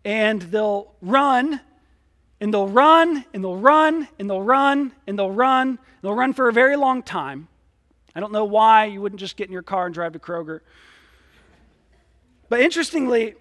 and 0.04 0.42
they'll 0.42 0.94
run, 1.02 1.62
and 2.42 2.54
they'll 2.54 2.68
run, 2.68 3.24
and 3.34 3.42
they'll 3.42 3.56
run, 3.56 4.10
and 4.20 4.30
they'll 4.30 4.42
run, 4.42 4.92
and 5.08 5.18
they'll 5.18 5.32
run, 5.32 5.70
and 5.70 5.80
they'll 6.02 6.14
run 6.14 6.34
for 6.34 6.50
a 6.50 6.54
very 6.54 6.76
long 6.76 7.02
time. 7.02 7.48
I 8.14 8.20
don't 8.20 8.34
know 8.34 8.44
why 8.44 8.86
you 8.86 9.00
wouldn't 9.00 9.22
just 9.22 9.38
get 9.38 9.48
in 9.48 9.54
your 9.54 9.64
car 9.64 9.86
and 9.86 9.94
drive 9.94 10.12
to 10.14 10.20
Kroger. 10.20 10.60
But 12.50 12.60
interestingly, 12.60 13.36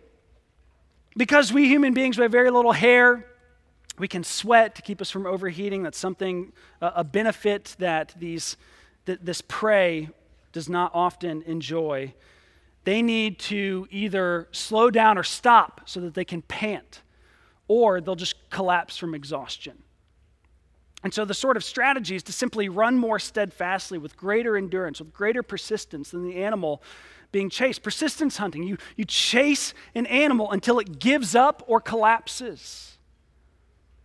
because 1.17 1.53
we 1.53 1.69
human 1.69 1.95
beings 1.95 2.19
we 2.19 2.23
have 2.23 2.33
very 2.33 2.51
little 2.51 2.73
hair, 2.73 3.27
we 3.99 4.09
can 4.09 4.25
sweat 4.25 4.75
to 4.77 4.83
keep 4.83 5.01
us 5.01 5.11
from 5.11 5.27
overheating. 5.27 5.83
That's 5.83 5.99
something, 5.99 6.53
a 6.81 7.05
benefit 7.05 7.77
that 7.79 8.15
these, 8.19 8.57
this 9.05 9.43
prey 9.43 10.09
does 10.53 10.69
not 10.69 10.91
often 10.95 11.43
enjoy, 11.43 12.15
they 12.85 13.01
need 13.01 13.39
to 13.39 13.87
either 13.91 14.49
slow 14.51 14.91
down 14.91 15.17
or 15.17 15.23
stop 15.23 15.83
so 15.85 16.01
that 16.01 16.15
they 16.15 16.25
can 16.25 16.43
pant, 16.43 17.03
or 17.69 18.01
they'll 18.01 18.17
just 18.17 18.35
collapse 18.51 18.97
from 18.97 19.15
exhaustion. 19.15 19.83
And 21.05 21.13
so, 21.13 21.25
the 21.25 21.35
sort 21.35 21.57
of 21.57 21.65
strategy 21.65 22.15
is 22.15 22.23
to 22.25 22.33
simply 22.33 22.69
run 22.69 22.97
more 22.97 23.19
steadfastly 23.19 23.99
with 23.99 24.17
greater 24.17 24.57
endurance, 24.57 25.01
with 25.01 25.13
greater 25.13 25.43
persistence 25.43 26.11
than 26.11 26.25
the 26.25 26.43
animal 26.43 26.83
being 27.33 27.51
chased. 27.51 27.83
Persistence 27.83 28.37
hunting, 28.37 28.63
you, 28.63 28.77
you 28.97 29.05
chase 29.05 29.75
an 29.95 30.07
animal 30.07 30.51
until 30.53 30.79
it 30.79 30.99
gives 30.99 31.35
up 31.35 31.63
or 31.67 31.81
collapses. 31.81 32.99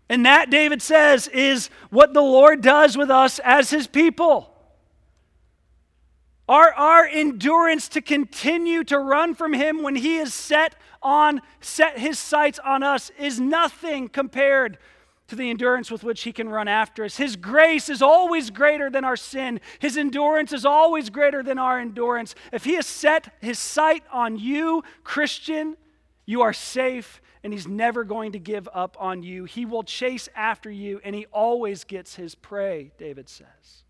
And 0.09 0.25
that, 0.25 0.49
David 0.49 0.81
says, 0.81 1.27
is 1.27 1.69
what 1.89 2.13
the 2.13 2.21
Lord 2.21 2.61
does 2.61 2.97
with 2.97 3.11
us 3.11 3.39
as 3.39 3.69
his 3.69 3.87
people. 3.87 4.53
Our, 6.49 6.73
our 6.73 7.05
endurance 7.05 7.89
to 7.89 8.01
continue 8.01 8.85
to 8.85 8.97
run 8.97 9.35
from 9.35 9.51
him 9.51 9.83
when 9.83 9.97
he 9.97 10.17
is 10.17 10.33
set 10.33 10.75
on, 11.03 11.41
set 11.59 11.99
his 11.99 12.17
sights 12.17 12.57
on 12.63 12.83
us 12.83 13.11
is 13.19 13.39
nothing 13.39 14.07
compared 14.07 14.77
to 15.27 15.35
the 15.35 15.49
endurance 15.49 15.91
with 15.91 16.03
which 16.03 16.23
he 16.23 16.31
can 16.31 16.49
run 16.49 16.67
after 16.67 17.03
us. 17.03 17.17
His 17.17 17.35
grace 17.35 17.89
is 17.89 18.01
always 18.01 18.49
greater 18.49 18.89
than 18.89 19.03
our 19.03 19.17
sin. 19.17 19.59
His 19.79 19.97
endurance 19.97 20.53
is 20.53 20.65
always 20.65 21.09
greater 21.09 21.43
than 21.43 21.59
our 21.59 21.79
endurance. 21.79 22.33
If 22.51 22.63
he 22.63 22.75
has 22.75 22.85
set 22.85 23.33
his 23.41 23.59
sight 23.59 24.03
on 24.11 24.37
you, 24.37 24.83
Christian, 25.03 25.77
you 26.25 26.41
are 26.41 26.53
safe 26.53 27.21
and 27.43 27.53
he's 27.53 27.67
never 27.67 28.03
going 28.03 28.33
to 28.33 28.39
give 28.39 28.67
up 28.73 28.97
on 28.99 29.23
you. 29.23 29.45
He 29.45 29.65
will 29.65 29.83
chase 29.83 30.27
after 30.35 30.69
you 30.69 30.99
and 31.03 31.15
he 31.15 31.25
always 31.27 31.83
gets 31.83 32.15
his 32.15 32.35
prey, 32.35 32.91
David 32.97 33.29
says. 33.29 33.83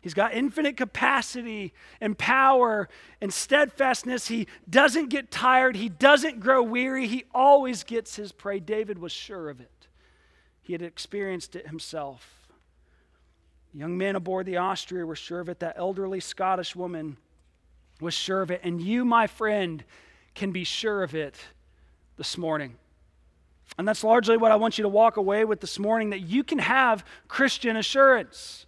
He's 0.00 0.14
got 0.14 0.32
infinite 0.32 0.76
capacity 0.76 1.74
and 2.00 2.16
power 2.16 2.88
and 3.20 3.32
steadfastness. 3.32 4.28
He 4.28 4.46
doesn't 4.70 5.10
get 5.10 5.30
tired. 5.30 5.76
He 5.76 5.88
doesn't 5.88 6.40
grow 6.40 6.62
weary. 6.62 7.06
He 7.06 7.24
always 7.34 7.84
gets 7.84 8.16
his 8.16 8.32
prey. 8.32 8.60
David 8.60 8.98
was 8.98 9.12
sure 9.12 9.50
of 9.50 9.60
it, 9.60 9.77
he 10.68 10.74
had 10.74 10.82
experienced 10.82 11.56
it 11.56 11.66
himself. 11.66 12.46
Young 13.72 13.96
men 13.96 14.16
aboard 14.16 14.44
the 14.44 14.58
Austria 14.58 15.06
were 15.06 15.16
sure 15.16 15.40
of 15.40 15.48
it. 15.48 15.60
That 15.60 15.76
elderly 15.78 16.20
Scottish 16.20 16.76
woman 16.76 17.16
was 18.02 18.12
sure 18.12 18.42
of 18.42 18.50
it. 18.50 18.60
And 18.62 18.78
you, 18.78 19.06
my 19.06 19.26
friend, 19.28 19.82
can 20.34 20.52
be 20.52 20.64
sure 20.64 21.02
of 21.02 21.14
it 21.14 21.36
this 22.18 22.36
morning. 22.36 22.76
And 23.78 23.88
that's 23.88 24.04
largely 24.04 24.36
what 24.36 24.52
I 24.52 24.56
want 24.56 24.76
you 24.76 24.82
to 24.82 24.90
walk 24.90 25.16
away 25.16 25.46
with 25.46 25.60
this 25.60 25.78
morning 25.78 26.10
that 26.10 26.20
you 26.20 26.44
can 26.44 26.58
have 26.58 27.02
Christian 27.28 27.74
assurance. 27.74 28.66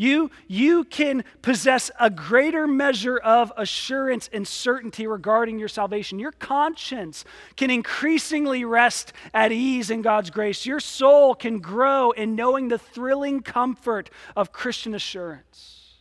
You, 0.00 0.30
you 0.46 0.84
can 0.84 1.24
possess 1.42 1.90
a 1.98 2.08
greater 2.08 2.68
measure 2.68 3.16
of 3.18 3.52
assurance 3.56 4.30
and 4.32 4.46
certainty 4.46 5.08
regarding 5.08 5.58
your 5.58 5.66
salvation. 5.66 6.20
Your 6.20 6.30
conscience 6.30 7.24
can 7.56 7.68
increasingly 7.68 8.64
rest 8.64 9.12
at 9.34 9.50
ease 9.50 9.90
in 9.90 10.02
God's 10.02 10.30
grace. 10.30 10.64
Your 10.64 10.78
soul 10.78 11.34
can 11.34 11.58
grow 11.58 12.12
in 12.12 12.36
knowing 12.36 12.68
the 12.68 12.78
thrilling 12.78 13.40
comfort 13.40 14.08
of 14.36 14.52
Christian 14.52 14.94
assurance. 14.94 15.96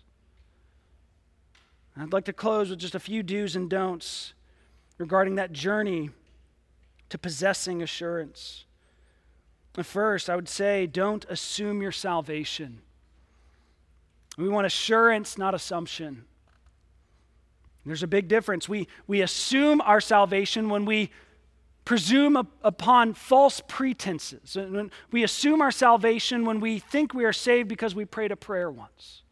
I'd 1.97 2.13
like 2.13 2.25
to 2.25 2.33
close 2.33 2.69
with 2.69 2.77
just 2.77 2.93
a 2.93 2.99
few 2.99 3.23
do's 3.23 3.55
and 3.55 3.67
don'ts 3.67 4.35
regarding 4.99 5.35
that 5.35 5.51
journey 5.51 6.11
to 7.09 7.17
possessing 7.17 7.81
assurance. 7.81 8.65
First, 9.73 10.29
I 10.29 10.35
would 10.35 10.49
say 10.49 10.85
don't 10.85 11.25
assume 11.25 11.81
your 11.81 11.91
salvation. 11.91 12.81
We 14.37 14.47
want 14.49 14.67
assurance, 14.67 15.37
not 15.37 15.55
assumption. 15.55 16.25
There's 17.85 18.03
a 18.03 18.07
big 18.07 18.27
difference. 18.27 18.69
We, 18.69 18.87
we 19.07 19.21
assume 19.21 19.81
our 19.81 20.01
salvation 20.01 20.69
when 20.69 20.85
we 20.85 21.09
presume 21.85 22.35
upon 22.63 23.13
false 23.13 23.61
pretenses. 23.65 24.57
We 25.09 25.23
assume 25.23 25.61
our 25.61 25.71
salvation 25.71 26.45
when 26.45 26.59
we 26.59 26.79
think 26.79 27.13
we 27.13 27.23
are 27.23 27.33
saved 27.33 27.69
because 27.69 27.95
we 27.95 28.03
prayed 28.03 28.31
a 28.31 28.35
prayer 28.35 28.69
once. 28.69 29.23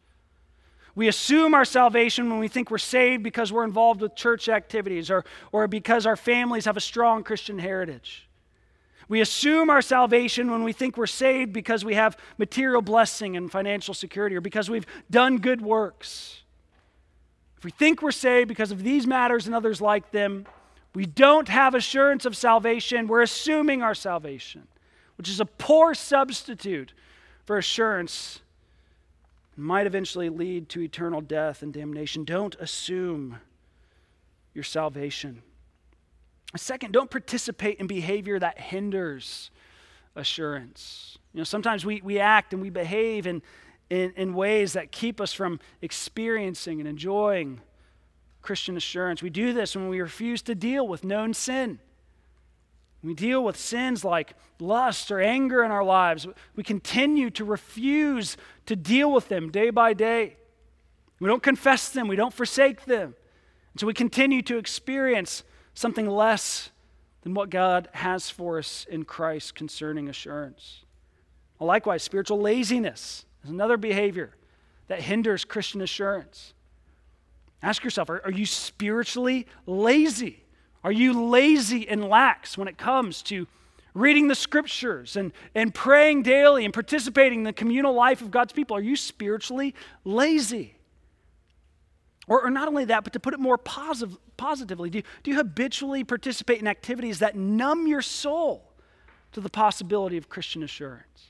We 0.94 1.08
assume 1.08 1.52
our 1.52 1.66
salvation 1.66 2.30
when 2.30 2.38
we 2.38 2.48
think 2.48 2.70
we're 2.70 2.78
saved 2.78 3.22
because 3.22 3.52
we're 3.52 3.64
involved 3.64 4.00
with 4.00 4.16
church 4.16 4.48
activities 4.48 5.10
or, 5.10 5.26
or 5.52 5.68
because 5.68 6.06
our 6.06 6.16
families 6.16 6.64
have 6.64 6.78
a 6.78 6.80
strong 6.80 7.22
Christian 7.22 7.58
heritage. 7.58 8.25
We 9.08 9.20
assume 9.20 9.70
our 9.70 9.82
salvation 9.82 10.50
when 10.50 10.64
we 10.64 10.72
think 10.72 10.96
we're 10.96 11.06
saved 11.06 11.52
because 11.52 11.84
we 11.84 11.94
have 11.94 12.16
material 12.38 12.82
blessing 12.82 13.36
and 13.36 13.50
financial 13.50 13.94
security 13.94 14.34
or 14.36 14.40
because 14.40 14.68
we've 14.68 14.86
done 15.10 15.38
good 15.38 15.60
works. 15.60 16.42
If 17.56 17.64
we 17.64 17.70
think 17.70 18.02
we're 18.02 18.10
saved 18.10 18.48
because 18.48 18.72
of 18.72 18.82
these 18.82 19.06
matters 19.06 19.46
and 19.46 19.54
others 19.54 19.80
like 19.80 20.10
them, 20.10 20.46
we 20.94 21.06
don't 21.06 21.48
have 21.48 21.74
assurance 21.74 22.24
of 22.24 22.36
salvation. 22.36 23.06
We're 23.06 23.22
assuming 23.22 23.82
our 23.82 23.94
salvation. 23.94 24.66
which 25.16 25.28
is 25.28 25.40
a 25.40 25.46
poor 25.46 25.94
substitute 25.94 26.92
for 27.44 27.58
assurance, 27.58 28.40
and 29.56 29.64
might 29.64 29.86
eventually 29.86 30.28
lead 30.28 30.68
to 30.70 30.80
eternal 30.80 31.20
death 31.20 31.62
and 31.62 31.72
damnation. 31.72 32.24
Don't 32.24 32.54
assume 32.56 33.38
your 34.54 34.64
salvation. 34.64 35.42
Second, 36.54 36.92
don't 36.92 37.10
participate 37.10 37.78
in 37.80 37.86
behavior 37.86 38.38
that 38.38 38.58
hinders 38.58 39.50
assurance. 40.14 41.18
You 41.32 41.38
know, 41.38 41.44
sometimes 41.44 41.84
we, 41.84 42.00
we 42.02 42.18
act 42.18 42.52
and 42.52 42.62
we 42.62 42.70
behave 42.70 43.26
in, 43.26 43.42
in, 43.90 44.12
in 44.16 44.34
ways 44.34 44.72
that 44.74 44.92
keep 44.92 45.20
us 45.20 45.32
from 45.32 45.60
experiencing 45.82 46.80
and 46.80 46.88
enjoying 46.88 47.60
Christian 48.42 48.76
assurance. 48.76 49.22
We 49.22 49.30
do 49.30 49.52
this 49.52 49.76
when 49.76 49.88
we 49.88 50.00
refuse 50.00 50.40
to 50.42 50.54
deal 50.54 50.86
with 50.86 51.04
known 51.04 51.34
sin. 51.34 51.78
We 53.02 53.14
deal 53.14 53.44
with 53.44 53.56
sins 53.56 54.04
like 54.04 54.34
lust 54.58 55.10
or 55.10 55.20
anger 55.20 55.62
in 55.62 55.70
our 55.70 55.84
lives. 55.84 56.26
We 56.54 56.62
continue 56.62 57.30
to 57.30 57.44
refuse 57.44 58.36
to 58.66 58.74
deal 58.74 59.12
with 59.12 59.28
them 59.28 59.50
day 59.50 59.70
by 59.70 59.92
day. 59.92 60.36
We 61.20 61.28
don't 61.28 61.42
confess 61.42 61.88
them, 61.88 62.08
we 62.08 62.16
don't 62.16 62.34
forsake 62.34 62.84
them. 62.84 63.14
And 63.72 63.80
so 63.80 63.86
we 63.86 63.94
continue 63.94 64.42
to 64.42 64.58
experience 64.58 65.44
something 65.76 66.08
less 66.08 66.70
than 67.22 67.34
what 67.34 67.50
God 67.50 67.88
has 67.92 68.30
for 68.30 68.58
us 68.58 68.86
in 68.88 69.04
Christ 69.04 69.54
concerning 69.54 70.08
assurance. 70.08 70.82
Likewise, 71.60 72.02
spiritual 72.02 72.40
laziness 72.40 73.24
is 73.44 73.50
another 73.50 73.76
behavior 73.76 74.32
that 74.88 75.00
hinders 75.00 75.44
Christian 75.44 75.80
assurance. 75.80 76.54
Ask 77.62 77.84
yourself 77.84 78.10
are, 78.10 78.24
are 78.24 78.32
you 78.32 78.46
spiritually 78.46 79.46
lazy? 79.66 80.44
Are 80.82 80.92
you 80.92 81.28
lazy 81.28 81.88
and 81.88 82.04
lax 82.04 82.56
when 82.56 82.68
it 82.68 82.78
comes 82.78 83.22
to 83.24 83.46
reading 83.92 84.28
the 84.28 84.34
scriptures 84.34 85.16
and, 85.16 85.32
and 85.54 85.74
praying 85.74 86.22
daily 86.22 86.64
and 86.64 86.72
participating 86.72 87.40
in 87.40 87.44
the 87.44 87.52
communal 87.52 87.92
life 87.92 88.22
of 88.22 88.30
God's 88.30 88.52
people? 88.52 88.76
Are 88.76 88.82
you 88.82 88.96
spiritually 88.96 89.74
lazy? 90.04 90.75
Or, 92.28 92.44
or 92.44 92.50
not 92.50 92.66
only 92.68 92.84
that, 92.86 93.04
but 93.04 93.12
to 93.12 93.20
put 93.20 93.34
it 93.34 93.40
more 93.40 93.56
positive, 93.56 94.16
positively, 94.36 94.90
do 94.90 94.98
you, 94.98 95.04
do 95.22 95.30
you 95.30 95.36
habitually 95.36 96.02
participate 96.02 96.60
in 96.60 96.66
activities 96.66 97.20
that 97.20 97.36
numb 97.36 97.86
your 97.86 98.02
soul 98.02 98.72
to 99.32 99.40
the 99.40 99.50
possibility 99.50 100.16
of 100.16 100.28
Christian 100.28 100.62
assurance? 100.62 101.26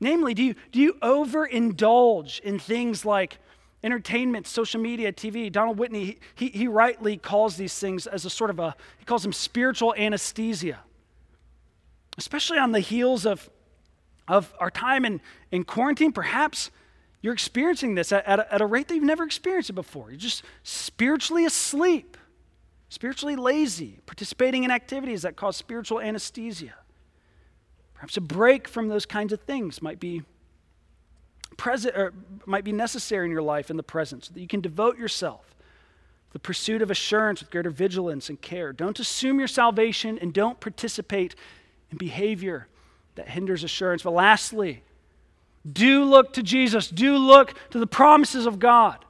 Namely, 0.00 0.34
do 0.34 0.42
you, 0.42 0.54
do 0.70 0.80
you 0.80 0.94
overindulge 0.94 2.40
in 2.40 2.58
things 2.58 3.04
like 3.04 3.38
entertainment, 3.84 4.46
social 4.46 4.80
media, 4.80 5.12
TV? 5.12 5.50
Donald 5.50 5.78
Whitney, 5.78 6.18
he, 6.34 6.48
he 6.48 6.66
rightly 6.66 7.16
calls 7.16 7.56
these 7.56 7.78
things 7.78 8.06
as 8.06 8.24
a 8.24 8.30
sort 8.30 8.50
of 8.50 8.58
a, 8.58 8.74
he 8.98 9.04
calls 9.04 9.22
them 9.22 9.32
spiritual 9.32 9.94
anesthesia. 9.96 10.80
Especially 12.18 12.58
on 12.58 12.72
the 12.72 12.80
heels 12.80 13.24
of, 13.24 13.48
of 14.28 14.52
our 14.58 14.70
time 14.70 15.04
in, 15.04 15.20
in 15.50 15.64
quarantine, 15.64 16.12
perhaps 16.12 16.70
you're 17.22 17.32
experiencing 17.32 17.94
this 17.94 18.12
at, 18.12 18.26
at, 18.26 18.40
a, 18.40 18.54
at 18.54 18.60
a 18.60 18.66
rate 18.66 18.88
that 18.88 18.96
you've 18.96 19.04
never 19.04 19.22
experienced 19.22 19.70
it 19.70 19.74
before. 19.74 20.10
You're 20.10 20.18
just 20.18 20.42
spiritually 20.64 21.44
asleep, 21.44 22.16
spiritually 22.88 23.36
lazy, 23.36 24.00
participating 24.04 24.64
in 24.64 24.72
activities 24.72 25.22
that 25.22 25.36
cause 25.36 25.56
spiritual 25.56 26.00
anesthesia. 26.00 26.74
Perhaps 27.94 28.16
a 28.16 28.20
break 28.20 28.66
from 28.66 28.88
those 28.88 29.06
kinds 29.06 29.32
of 29.32 29.40
things 29.40 29.80
might 29.80 30.00
be 30.00 30.22
present 31.56 31.96
or 31.96 32.12
might 32.44 32.64
be 32.64 32.72
necessary 32.72 33.24
in 33.24 33.30
your 33.30 33.42
life 33.42 33.70
in 33.70 33.76
the 33.76 33.82
present 33.84 34.24
so 34.24 34.34
that 34.34 34.40
you 34.40 34.48
can 34.48 34.60
devote 34.60 34.98
yourself 34.98 35.54
to 36.26 36.32
the 36.32 36.38
pursuit 36.40 36.82
of 36.82 36.90
assurance 36.90 37.40
with 37.40 37.50
greater 37.50 37.70
vigilance 37.70 38.28
and 38.28 38.40
care. 38.40 38.72
Don't 38.72 38.98
assume 38.98 39.38
your 39.38 39.46
salvation 39.46 40.18
and 40.18 40.32
don't 40.32 40.58
participate 40.58 41.36
in 41.92 41.98
behavior 41.98 42.66
that 43.14 43.28
hinders 43.28 43.62
assurance. 43.62 44.02
But 44.02 44.14
lastly, 44.14 44.82
do 45.70 46.04
look 46.04 46.32
to 46.34 46.42
Jesus. 46.42 46.88
Do 46.88 47.16
look 47.16 47.54
to 47.70 47.78
the 47.78 47.86
promises 47.86 48.46
of 48.46 48.58
God. 48.58 49.04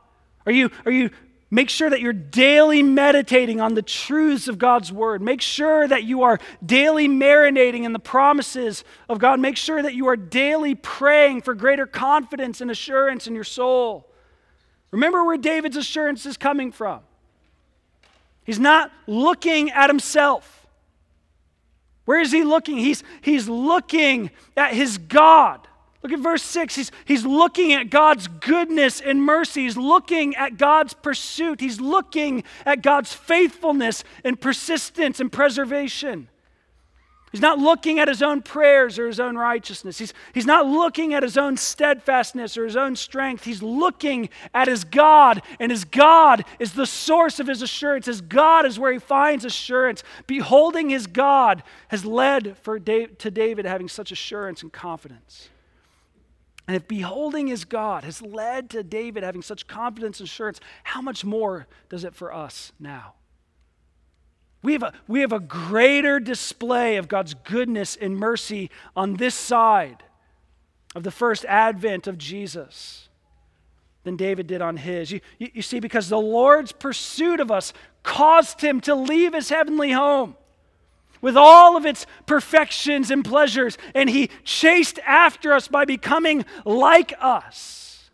Are 0.44 0.52
you, 0.52 0.70
are 0.84 0.92
you 0.92 1.10
Make 1.52 1.68
sure 1.68 1.90
that 1.90 2.00
you're 2.00 2.14
daily 2.14 2.82
meditating 2.82 3.60
on 3.60 3.74
the 3.74 3.82
truths 3.82 4.48
of 4.48 4.58
God's 4.58 4.90
word. 4.90 5.20
Make 5.20 5.42
sure 5.42 5.86
that 5.86 6.02
you 6.02 6.22
are 6.22 6.40
daily 6.64 7.08
marinating 7.08 7.84
in 7.84 7.92
the 7.92 7.98
promises 7.98 8.84
of 9.06 9.18
God. 9.18 9.38
Make 9.38 9.58
sure 9.58 9.82
that 9.82 9.92
you 9.92 10.06
are 10.06 10.16
daily 10.16 10.74
praying 10.74 11.42
for 11.42 11.52
greater 11.52 11.86
confidence 11.86 12.62
and 12.62 12.70
assurance 12.70 13.26
in 13.26 13.34
your 13.34 13.44
soul. 13.44 14.08
Remember 14.92 15.26
where 15.26 15.36
David's 15.36 15.76
assurance 15.76 16.24
is 16.24 16.38
coming 16.38 16.72
from. 16.72 17.00
He's 18.44 18.58
not 18.58 18.90
looking 19.06 19.70
at 19.72 19.90
himself. 19.90 20.66
Where 22.06 22.22
is 22.22 22.32
he 22.32 22.44
looking? 22.44 22.78
He's, 22.78 23.04
he's 23.20 23.46
looking 23.46 24.30
at 24.56 24.72
his 24.72 24.96
God. 24.96 25.68
Look 26.02 26.12
at 26.12 26.18
verse 26.18 26.42
6. 26.42 26.74
He's, 26.74 26.90
he's 27.04 27.24
looking 27.24 27.72
at 27.72 27.90
God's 27.90 28.26
goodness 28.26 29.00
and 29.00 29.22
mercy. 29.22 29.62
He's 29.62 29.76
looking 29.76 30.34
at 30.34 30.58
God's 30.58 30.94
pursuit. 30.94 31.60
He's 31.60 31.80
looking 31.80 32.42
at 32.66 32.82
God's 32.82 33.12
faithfulness 33.12 34.02
and 34.24 34.40
persistence 34.40 35.20
and 35.20 35.30
preservation. 35.30 36.28
He's 37.30 37.40
not 37.40 37.58
looking 37.58 37.98
at 37.98 38.08
his 38.08 38.20
own 38.20 38.42
prayers 38.42 38.98
or 38.98 39.06
his 39.06 39.18
own 39.18 39.38
righteousness. 39.38 39.96
He's, 39.96 40.12
he's 40.34 40.44
not 40.44 40.66
looking 40.66 41.14
at 41.14 41.22
his 41.22 41.38
own 41.38 41.56
steadfastness 41.56 42.58
or 42.58 42.66
his 42.66 42.76
own 42.76 42.94
strength. 42.94 43.44
He's 43.44 43.62
looking 43.62 44.28
at 44.52 44.68
his 44.68 44.84
God, 44.84 45.40
and 45.58 45.72
his 45.72 45.86
God 45.86 46.44
is 46.58 46.72
the 46.72 46.84
source 46.84 47.40
of 47.40 47.46
his 47.46 47.62
assurance. 47.62 48.04
His 48.04 48.20
God 48.20 48.66
is 48.66 48.78
where 48.78 48.92
he 48.92 48.98
finds 48.98 49.46
assurance. 49.46 50.04
Beholding 50.26 50.90
his 50.90 51.06
God 51.06 51.62
has 51.88 52.04
led 52.04 52.58
for 52.58 52.78
Dave, 52.78 53.16
to 53.18 53.30
David 53.30 53.64
having 53.64 53.88
such 53.88 54.12
assurance 54.12 54.62
and 54.62 54.70
confidence. 54.70 55.48
And 56.72 56.80
if 56.80 56.88
beholding 56.88 57.48
his 57.48 57.66
God 57.66 58.02
has 58.02 58.22
led 58.22 58.70
to 58.70 58.82
David 58.82 59.24
having 59.24 59.42
such 59.42 59.66
confidence 59.66 60.20
and 60.20 60.26
assurance, 60.26 60.58
how 60.84 61.02
much 61.02 61.22
more 61.22 61.66
does 61.90 62.02
it 62.02 62.14
for 62.14 62.32
us 62.32 62.72
now? 62.80 63.12
We 64.62 64.72
have, 64.72 64.82
a, 64.82 64.94
we 65.06 65.20
have 65.20 65.32
a 65.32 65.38
greater 65.38 66.18
display 66.18 66.96
of 66.96 67.08
God's 67.08 67.34
goodness 67.34 67.94
and 67.94 68.16
mercy 68.16 68.70
on 68.96 69.16
this 69.16 69.34
side 69.34 70.02
of 70.94 71.02
the 71.02 71.10
first 71.10 71.44
advent 71.44 72.06
of 72.06 72.16
Jesus 72.16 73.10
than 74.04 74.16
David 74.16 74.46
did 74.46 74.62
on 74.62 74.78
his. 74.78 75.10
You, 75.10 75.20
you, 75.38 75.50
you 75.52 75.60
see, 75.60 75.78
because 75.78 76.08
the 76.08 76.18
Lord's 76.18 76.72
pursuit 76.72 77.38
of 77.38 77.50
us 77.50 77.74
caused 78.02 78.62
him 78.62 78.80
to 78.80 78.94
leave 78.94 79.34
his 79.34 79.50
heavenly 79.50 79.92
home 79.92 80.36
with 81.22 81.36
all 81.36 81.76
of 81.76 81.86
its 81.86 82.04
perfections 82.26 83.10
and 83.10 83.24
pleasures, 83.24 83.78
and 83.94 84.10
He 84.10 84.28
chased 84.44 84.98
after 85.06 85.54
us 85.54 85.68
by 85.68 85.86
becoming 85.86 86.44
like 86.66 87.14
us. 87.18 88.10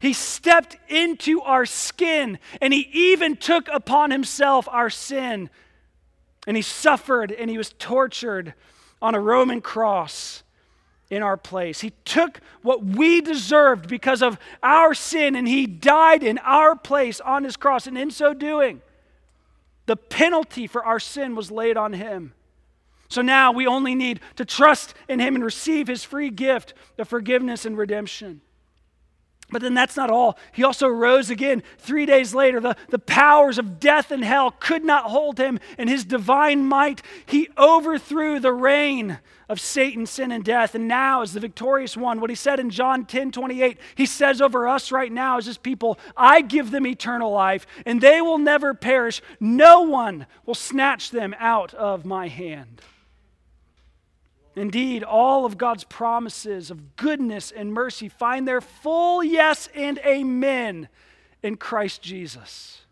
He 0.00 0.12
stepped 0.12 0.76
into 0.88 1.40
our 1.40 1.64
skin, 1.64 2.38
and 2.60 2.74
He 2.74 2.90
even 2.92 3.36
took 3.36 3.68
upon 3.72 4.10
Himself 4.10 4.68
our 4.68 4.90
sin. 4.90 5.48
And 6.46 6.56
He 6.56 6.62
suffered 6.62 7.32
and 7.32 7.48
He 7.48 7.56
was 7.56 7.72
tortured 7.78 8.52
on 9.00 9.14
a 9.14 9.20
Roman 9.20 9.60
cross 9.60 10.42
in 11.12 11.22
our 11.22 11.36
place. 11.36 11.82
He 11.82 11.92
took 12.06 12.40
what 12.62 12.82
we 12.82 13.20
deserved 13.20 13.86
because 13.86 14.22
of 14.22 14.38
our 14.62 14.94
sin 14.94 15.36
and 15.36 15.46
he 15.46 15.66
died 15.66 16.22
in 16.22 16.38
our 16.38 16.74
place 16.74 17.20
on 17.20 17.44
his 17.44 17.58
cross. 17.58 17.86
And 17.86 17.98
in 17.98 18.10
so 18.10 18.32
doing, 18.32 18.80
the 19.92 19.96
penalty 19.96 20.66
for 20.66 20.82
our 20.82 20.98
sin 20.98 21.36
was 21.36 21.50
laid 21.50 21.76
on 21.76 21.92
him. 21.92 22.32
So 23.08 23.20
now 23.20 23.52
we 23.52 23.66
only 23.66 23.94
need 23.94 24.20
to 24.36 24.44
trust 24.46 24.94
in 25.06 25.20
him 25.20 25.34
and 25.34 25.44
receive 25.44 25.86
his 25.86 26.02
free 26.02 26.30
gift 26.30 26.72
of 26.96 27.08
forgiveness 27.08 27.66
and 27.66 27.76
redemption. 27.76 28.40
But 29.52 29.60
then 29.62 29.74
that's 29.74 29.96
not 29.96 30.10
all. 30.10 30.38
He 30.50 30.64
also 30.64 30.88
rose 30.88 31.30
again 31.30 31.62
three 31.78 32.06
days 32.06 32.34
later. 32.34 32.58
The, 32.58 32.76
the 32.88 32.98
powers 32.98 33.58
of 33.58 33.78
death 33.78 34.10
and 34.10 34.24
hell 34.24 34.50
could 34.50 34.84
not 34.84 35.04
hold 35.04 35.38
him. 35.38 35.60
and 35.76 35.88
his 35.88 36.04
divine 36.04 36.64
might, 36.64 37.02
he 37.26 37.48
overthrew 37.58 38.40
the 38.40 38.52
reign 38.52 39.18
of 39.50 39.60
Satan, 39.60 40.06
sin, 40.06 40.32
and 40.32 40.42
death. 40.42 40.74
And 40.74 40.88
now, 40.88 41.20
as 41.20 41.34
the 41.34 41.40
victorious 41.40 41.96
one, 41.96 42.20
what 42.20 42.30
he 42.30 42.36
said 42.36 42.58
in 42.58 42.70
John 42.70 43.04
10 43.04 43.30
28, 43.32 43.78
he 43.94 44.06
says 44.06 44.40
over 44.40 44.66
us 44.66 44.90
right 44.90 45.12
now 45.12 45.36
as 45.36 45.44
his 45.44 45.58
people, 45.58 45.98
I 46.16 46.40
give 46.40 46.70
them 46.70 46.86
eternal 46.86 47.30
life, 47.30 47.66
and 47.84 48.00
they 48.00 48.22
will 48.22 48.38
never 48.38 48.72
perish. 48.72 49.20
No 49.38 49.82
one 49.82 50.26
will 50.46 50.54
snatch 50.54 51.10
them 51.10 51.34
out 51.38 51.74
of 51.74 52.06
my 52.06 52.28
hand. 52.28 52.80
Indeed, 54.54 55.02
all 55.02 55.46
of 55.46 55.56
God's 55.56 55.84
promises 55.84 56.70
of 56.70 56.96
goodness 56.96 57.50
and 57.50 57.72
mercy 57.72 58.08
find 58.08 58.46
their 58.46 58.60
full 58.60 59.24
yes 59.24 59.68
and 59.74 59.98
amen 60.00 60.88
in 61.42 61.56
Christ 61.56 62.02
Jesus. 62.02 62.82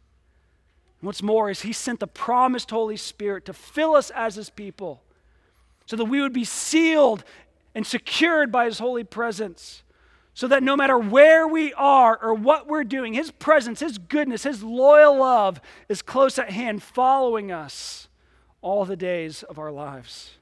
What's 1.00 1.22
more 1.22 1.50
is 1.50 1.62
He 1.62 1.72
sent 1.72 2.00
the 2.00 2.06
promised 2.06 2.70
Holy 2.70 2.96
Spirit 2.96 3.44
to 3.46 3.52
fill 3.52 3.94
us 3.94 4.10
as 4.10 4.36
His 4.36 4.50
people 4.50 5.02
so 5.86 5.96
that 5.96 6.06
we 6.06 6.20
would 6.20 6.32
be 6.32 6.44
sealed 6.44 7.24
and 7.74 7.86
secured 7.86 8.50
by 8.50 8.64
His 8.64 8.78
holy 8.78 9.04
presence. 9.04 9.82
So 10.32 10.46
that 10.48 10.62
no 10.62 10.76
matter 10.76 10.96
where 10.96 11.46
we 11.46 11.74
are 11.74 12.18
or 12.22 12.32
what 12.32 12.68
we're 12.68 12.84
doing, 12.84 13.12
His 13.12 13.30
presence, 13.30 13.80
His 13.80 13.98
goodness, 13.98 14.44
His 14.44 14.62
loyal 14.62 15.18
love 15.18 15.60
is 15.88 16.00
close 16.00 16.38
at 16.38 16.50
hand, 16.50 16.82
following 16.82 17.52
us 17.52 18.08
all 18.62 18.84
the 18.84 18.96
days 18.96 19.42
of 19.42 19.58
our 19.58 19.72
lives. 19.72 20.32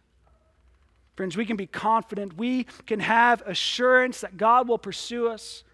Friends, 1.18 1.36
we 1.36 1.46
can 1.46 1.56
be 1.56 1.66
confident. 1.66 2.36
We 2.36 2.62
can 2.86 3.00
have 3.00 3.42
assurance 3.44 4.20
that 4.20 4.36
God 4.36 4.68
will 4.68 4.78
pursue 4.78 5.26
us 5.26 5.64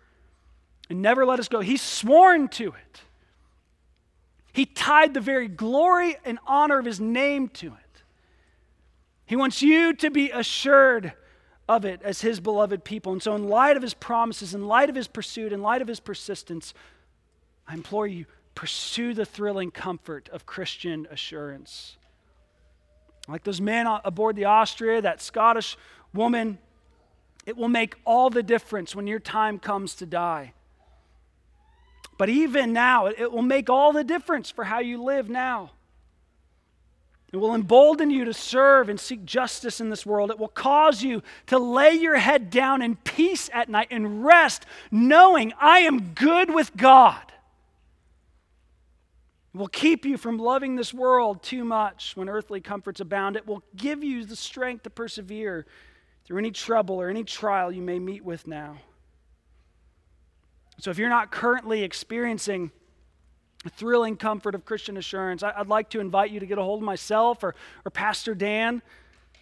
and 0.88 1.02
never 1.02 1.26
let 1.26 1.38
us 1.38 1.48
go. 1.48 1.60
He's 1.60 1.82
sworn 1.82 2.48
to 2.48 2.68
it. 2.68 3.00
He 4.54 4.64
tied 4.64 5.12
the 5.12 5.20
very 5.20 5.48
glory 5.48 6.16
and 6.24 6.38
honor 6.46 6.78
of 6.78 6.86
his 6.86 6.98
name 6.98 7.48
to 7.48 7.66
it. 7.66 8.02
He 9.26 9.36
wants 9.36 9.60
you 9.60 9.92
to 9.92 10.10
be 10.10 10.30
assured 10.30 11.12
of 11.68 11.84
it 11.84 12.00
as 12.02 12.22
his 12.22 12.40
beloved 12.40 12.82
people. 12.82 13.12
And 13.12 13.22
so, 13.22 13.34
in 13.34 13.46
light 13.46 13.76
of 13.76 13.82
his 13.82 13.92
promises, 13.92 14.54
in 14.54 14.66
light 14.66 14.88
of 14.88 14.96
his 14.96 15.08
pursuit, 15.08 15.52
in 15.52 15.60
light 15.60 15.82
of 15.82 15.88
his 15.88 16.00
persistence, 16.00 16.72
I 17.68 17.74
implore 17.74 18.06
you 18.06 18.24
pursue 18.54 19.12
the 19.12 19.26
thrilling 19.26 19.72
comfort 19.72 20.30
of 20.30 20.46
Christian 20.46 21.06
assurance. 21.10 21.98
Like 23.28 23.44
those 23.44 23.60
men 23.60 23.86
aboard 24.04 24.36
the 24.36 24.44
Austria, 24.44 25.00
that 25.02 25.22
Scottish 25.22 25.76
woman, 26.12 26.58
it 27.46 27.56
will 27.56 27.68
make 27.68 27.96
all 28.04 28.30
the 28.30 28.42
difference 28.42 28.94
when 28.94 29.06
your 29.06 29.18
time 29.18 29.58
comes 29.58 29.94
to 29.96 30.06
die. 30.06 30.52
But 32.16 32.28
even 32.28 32.72
now, 32.72 33.06
it 33.06 33.32
will 33.32 33.42
make 33.42 33.68
all 33.68 33.92
the 33.92 34.04
difference 34.04 34.50
for 34.50 34.64
how 34.64 34.78
you 34.78 35.02
live 35.02 35.28
now. 35.28 35.70
It 37.32 37.38
will 37.38 37.56
embolden 37.56 38.10
you 38.10 38.26
to 38.26 38.32
serve 38.32 38.88
and 38.88 39.00
seek 39.00 39.24
justice 39.24 39.80
in 39.80 39.90
this 39.90 40.06
world. 40.06 40.30
It 40.30 40.38
will 40.38 40.46
cause 40.46 41.02
you 41.02 41.20
to 41.46 41.58
lay 41.58 41.94
your 41.94 42.16
head 42.16 42.48
down 42.48 42.80
in 42.80 42.94
peace 42.94 43.50
at 43.52 43.68
night 43.68 43.88
and 43.90 44.24
rest, 44.24 44.64
knowing 44.92 45.52
I 45.60 45.80
am 45.80 46.12
good 46.14 46.54
with 46.54 46.76
God. 46.76 47.33
Will 49.54 49.68
keep 49.68 50.04
you 50.04 50.16
from 50.16 50.36
loving 50.36 50.74
this 50.74 50.92
world 50.92 51.42
too 51.44 51.64
much 51.64 52.16
when 52.16 52.28
earthly 52.28 52.60
comforts 52.60 52.98
abound. 52.98 53.36
It 53.36 53.46
will 53.46 53.62
give 53.76 54.02
you 54.02 54.24
the 54.24 54.34
strength 54.34 54.82
to 54.82 54.90
persevere 54.90 55.64
through 56.24 56.38
any 56.38 56.50
trouble 56.50 57.00
or 57.00 57.08
any 57.08 57.22
trial 57.22 57.70
you 57.70 57.80
may 57.80 58.00
meet 58.00 58.24
with 58.24 58.48
now. 58.48 58.78
So, 60.78 60.90
if 60.90 60.98
you're 60.98 61.08
not 61.08 61.30
currently 61.30 61.84
experiencing 61.84 62.72
the 63.62 63.70
thrilling 63.70 64.16
comfort 64.16 64.56
of 64.56 64.64
Christian 64.64 64.96
assurance, 64.96 65.44
I'd 65.44 65.68
like 65.68 65.88
to 65.90 66.00
invite 66.00 66.32
you 66.32 66.40
to 66.40 66.46
get 66.46 66.58
a 66.58 66.62
hold 66.62 66.80
of 66.80 66.84
myself 66.84 67.44
or, 67.44 67.54
or 67.84 67.90
Pastor 67.90 68.34
Dan, 68.34 68.82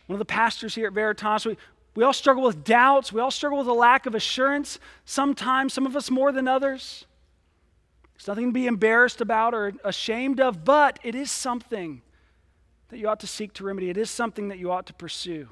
one 0.08 0.14
of 0.14 0.18
the 0.18 0.26
pastors 0.26 0.74
here 0.74 0.88
at 0.88 0.92
Veritas. 0.92 1.46
We, 1.46 1.56
we 1.94 2.04
all 2.04 2.12
struggle 2.12 2.42
with 2.42 2.64
doubts. 2.64 3.14
We 3.14 3.22
all 3.22 3.30
struggle 3.30 3.58
with 3.58 3.66
a 3.66 3.72
lack 3.72 4.04
of 4.04 4.14
assurance. 4.14 4.78
Sometimes, 5.06 5.72
some 5.72 5.86
of 5.86 5.96
us 5.96 6.10
more 6.10 6.32
than 6.32 6.48
others. 6.48 7.06
It's 8.22 8.28
nothing 8.28 8.50
to 8.50 8.52
be 8.52 8.68
embarrassed 8.68 9.20
about 9.20 9.52
or 9.52 9.72
ashamed 9.82 10.38
of, 10.38 10.64
but 10.64 11.00
it 11.02 11.16
is 11.16 11.28
something 11.28 12.02
that 12.90 12.98
you 13.00 13.08
ought 13.08 13.18
to 13.18 13.26
seek 13.26 13.52
to 13.54 13.64
remedy. 13.64 13.90
It 13.90 13.96
is 13.96 14.12
something 14.12 14.46
that 14.46 14.60
you 14.60 14.70
ought 14.70 14.86
to 14.86 14.94
pursue. 14.94 15.48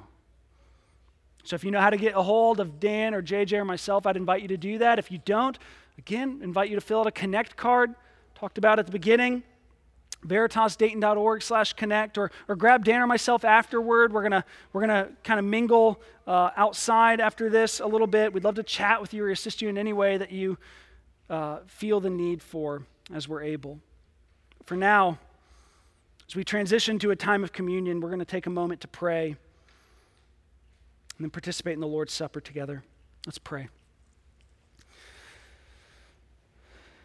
So 1.42 1.56
if 1.56 1.64
you 1.64 1.72
know 1.72 1.80
how 1.80 1.90
to 1.90 1.96
get 1.96 2.14
a 2.14 2.22
hold 2.22 2.61
of 2.61 2.78
Dan 2.78 3.12
or 3.12 3.24
JJ 3.24 3.54
or 3.54 3.64
myself, 3.64 4.06
I'd 4.06 4.16
invite 4.16 4.42
you 4.42 4.46
to 4.46 4.56
do 4.56 4.78
that. 4.78 5.00
If 5.00 5.11
you 5.11 5.18
don't, 5.24 5.59
again, 5.98 6.38
invite 6.44 6.70
you 6.70 6.76
to 6.76 6.80
fill 6.80 7.00
out 7.00 7.09
a 7.09 7.11
connect 7.11 7.56
card. 7.56 7.92
Talked 8.37 8.56
about 8.56 8.78
at 8.78 8.87
the 8.87 8.92
beginning. 8.92 9.42
VeritasDayton.org 10.24 11.42
slash 11.42 11.72
connect 11.72 12.18
or, 12.18 12.30
or 12.46 12.54
grab 12.54 12.85
Dan 12.85 13.00
or 13.00 13.09
myself 13.09 13.44
afterward. 13.44 14.12
We're 14.12 14.22
gonna 14.22 14.44
we're 14.72 14.83
gonna 14.83 15.09
kind 15.24 15.40
of 15.40 15.44
mingle 15.44 16.00
uh, 16.24 16.50
outside 16.56 17.20
after 17.20 17.50
this 17.50 17.80
a 17.80 17.87
little 17.87 18.06
bit. 18.06 18.33
We'd 18.33 18.44
love 18.44 18.54
to 18.54 18.62
chat 18.62 19.00
with 19.00 19.12
you 19.12 19.24
or 19.24 19.30
assist 19.30 19.61
you 19.61 19.68
in 19.68 19.76
any 19.76 19.92
way 19.92 20.18
that 20.18 20.30
you 20.30 20.56
uh, 21.31 21.61
feel 21.66 22.01
the 22.01 22.11
need 22.11 22.43
for 22.43 22.83
as 23.14 23.29
we're 23.29 23.43
able. 23.43 23.79
For 24.66 24.77
now, 24.77 25.19
as 26.29 26.37
we 26.37 26.45
transition 26.45 26.99
to 26.99 27.11
a 27.11 27.16
time 27.16 27.43
of 27.43 27.53
communion, 27.53 28.01
we're 28.01 28.11
going 28.11 28.19
to 28.19 28.25
take 28.25 28.47
a 28.47 28.51
moment 28.51 28.83
to 28.83 28.88
pray 28.88 29.29
and 29.29 31.25
then 31.25 31.31
participate 31.31 31.75
in 31.75 31.81
the 31.81 31.87
Lord's 31.87 32.12
Supper 32.12 32.40
together. 32.40 32.83
Let's 33.27 33.38
pray. 33.38 33.69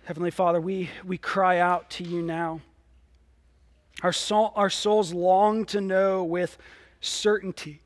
Heavenly 0.06 0.32
Father, 0.32 0.62
we, 0.62 0.90
we 1.04 1.18
cry 1.18 1.60
out 1.60 1.90
to 1.92 2.04
you 2.04 2.22
now. 2.22 2.62
Our, 4.04 4.14
soul, 4.14 4.52
our 4.56 4.70
souls 4.70 5.14
long 5.14 5.66
to 5.66 5.82
know 5.82 6.24
with 6.24 6.58
certainty 7.02 7.82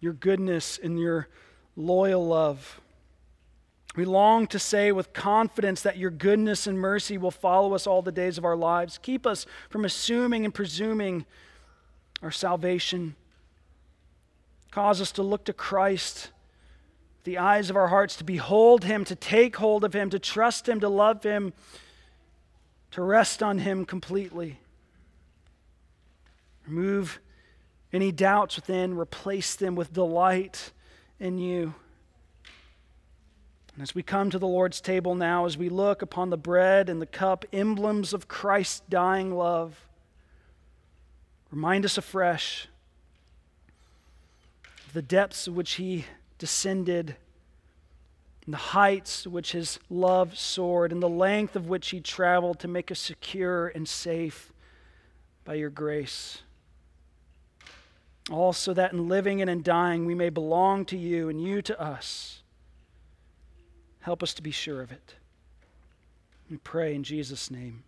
your 0.00 0.12
goodness 0.12 0.78
and 0.82 0.98
your 0.98 1.28
loyal 1.76 2.26
love. 2.26 2.80
We 3.96 4.04
long 4.04 4.46
to 4.48 4.58
say 4.58 4.92
with 4.92 5.14
confidence 5.14 5.80
that 5.80 5.96
your 5.96 6.10
goodness 6.10 6.66
and 6.66 6.78
mercy 6.78 7.16
will 7.16 7.30
follow 7.30 7.74
us 7.74 7.86
all 7.86 8.02
the 8.02 8.12
days 8.12 8.36
of 8.36 8.44
our 8.44 8.56
lives. 8.56 8.98
Keep 8.98 9.26
us 9.26 9.46
from 9.70 9.86
assuming 9.86 10.44
and 10.44 10.52
presuming 10.52 11.24
our 12.22 12.30
salvation. 12.30 13.16
Cause 14.70 15.00
us 15.00 15.12
to 15.12 15.22
look 15.22 15.46
to 15.46 15.54
Christ, 15.54 16.30
the 17.24 17.38
eyes 17.38 17.70
of 17.70 17.76
our 17.76 17.88
hearts, 17.88 18.16
to 18.16 18.24
behold 18.24 18.84
Him, 18.84 19.06
to 19.06 19.14
take 19.14 19.56
hold 19.56 19.82
of 19.82 19.94
Him, 19.94 20.10
to 20.10 20.18
trust 20.18 20.68
Him, 20.68 20.80
to 20.80 20.88
love 20.90 21.22
Him, 21.22 21.54
to 22.90 23.00
rest 23.00 23.42
on 23.42 23.58
Him 23.60 23.86
completely. 23.86 24.60
Remove 26.66 27.18
any 27.94 28.12
doubts 28.12 28.56
within, 28.56 28.94
replace 28.94 29.54
them 29.54 29.74
with 29.74 29.94
delight 29.94 30.72
in 31.18 31.38
you. 31.38 31.74
And 33.76 33.82
as 33.82 33.94
we 33.94 34.02
come 34.02 34.30
to 34.30 34.38
the 34.38 34.46
Lord's 34.46 34.80
table 34.80 35.14
now, 35.14 35.44
as 35.44 35.58
we 35.58 35.68
look 35.68 36.00
upon 36.00 36.30
the 36.30 36.38
bread 36.38 36.88
and 36.88 37.00
the 37.00 37.04
cup, 37.04 37.44
emblems 37.52 38.14
of 38.14 38.26
Christ's 38.26 38.80
dying 38.88 39.36
love, 39.36 39.86
remind 41.50 41.84
us 41.84 41.98
afresh 41.98 42.68
of 44.86 44.94
the 44.94 45.02
depths 45.02 45.44
to 45.44 45.52
which 45.52 45.72
he 45.72 46.06
descended, 46.38 47.16
and 48.46 48.54
the 48.54 48.58
heights 48.58 49.24
to 49.24 49.30
which 49.30 49.52
his 49.52 49.78
love 49.90 50.38
soared, 50.38 50.90
and 50.90 51.02
the 51.02 51.08
length 51.08 51.54
of 51.54 51.68
which 51.68 51.90
he 51.90 52.00
traveled 52.00 52.58
to 52.60 52.68
make 52.68 52.90
us 52.90 52.98
secure 52.98 53.68
and 53.68 53.86
safe 53.86 54.54
by 55.44 55.52
your 55.52 55.68
grace. 55.68 56.40
Also, 58.30 58.72
that 58.72 58.94
in 58.94 59.06
living 59.06 59.42
and 59.42 59.50
in 59.50 59.62
dying 59.62 60.06
we 60.06 60.14
may 60.14 60.30
belong 60.30 60.86
to 60.86 60.96
you 60.96 61.28
and 61.28 61.42
you 61.42 61.60
to 61.60 61.78
us. 61.78 62.42
Help 64.06 64.22
us 64.22 64.34
to 64.34 64.40
be 64.40 64.52
sure 64.52 64.82
of 64.82 64.92
it. 64.92 65.16
We 66.48 66.58
pray 66.58 66.94
in 66.94 67.02
Jesus' 67.02 67.50
name. 67.50 67.82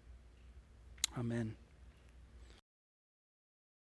Amen. 1.16 1.54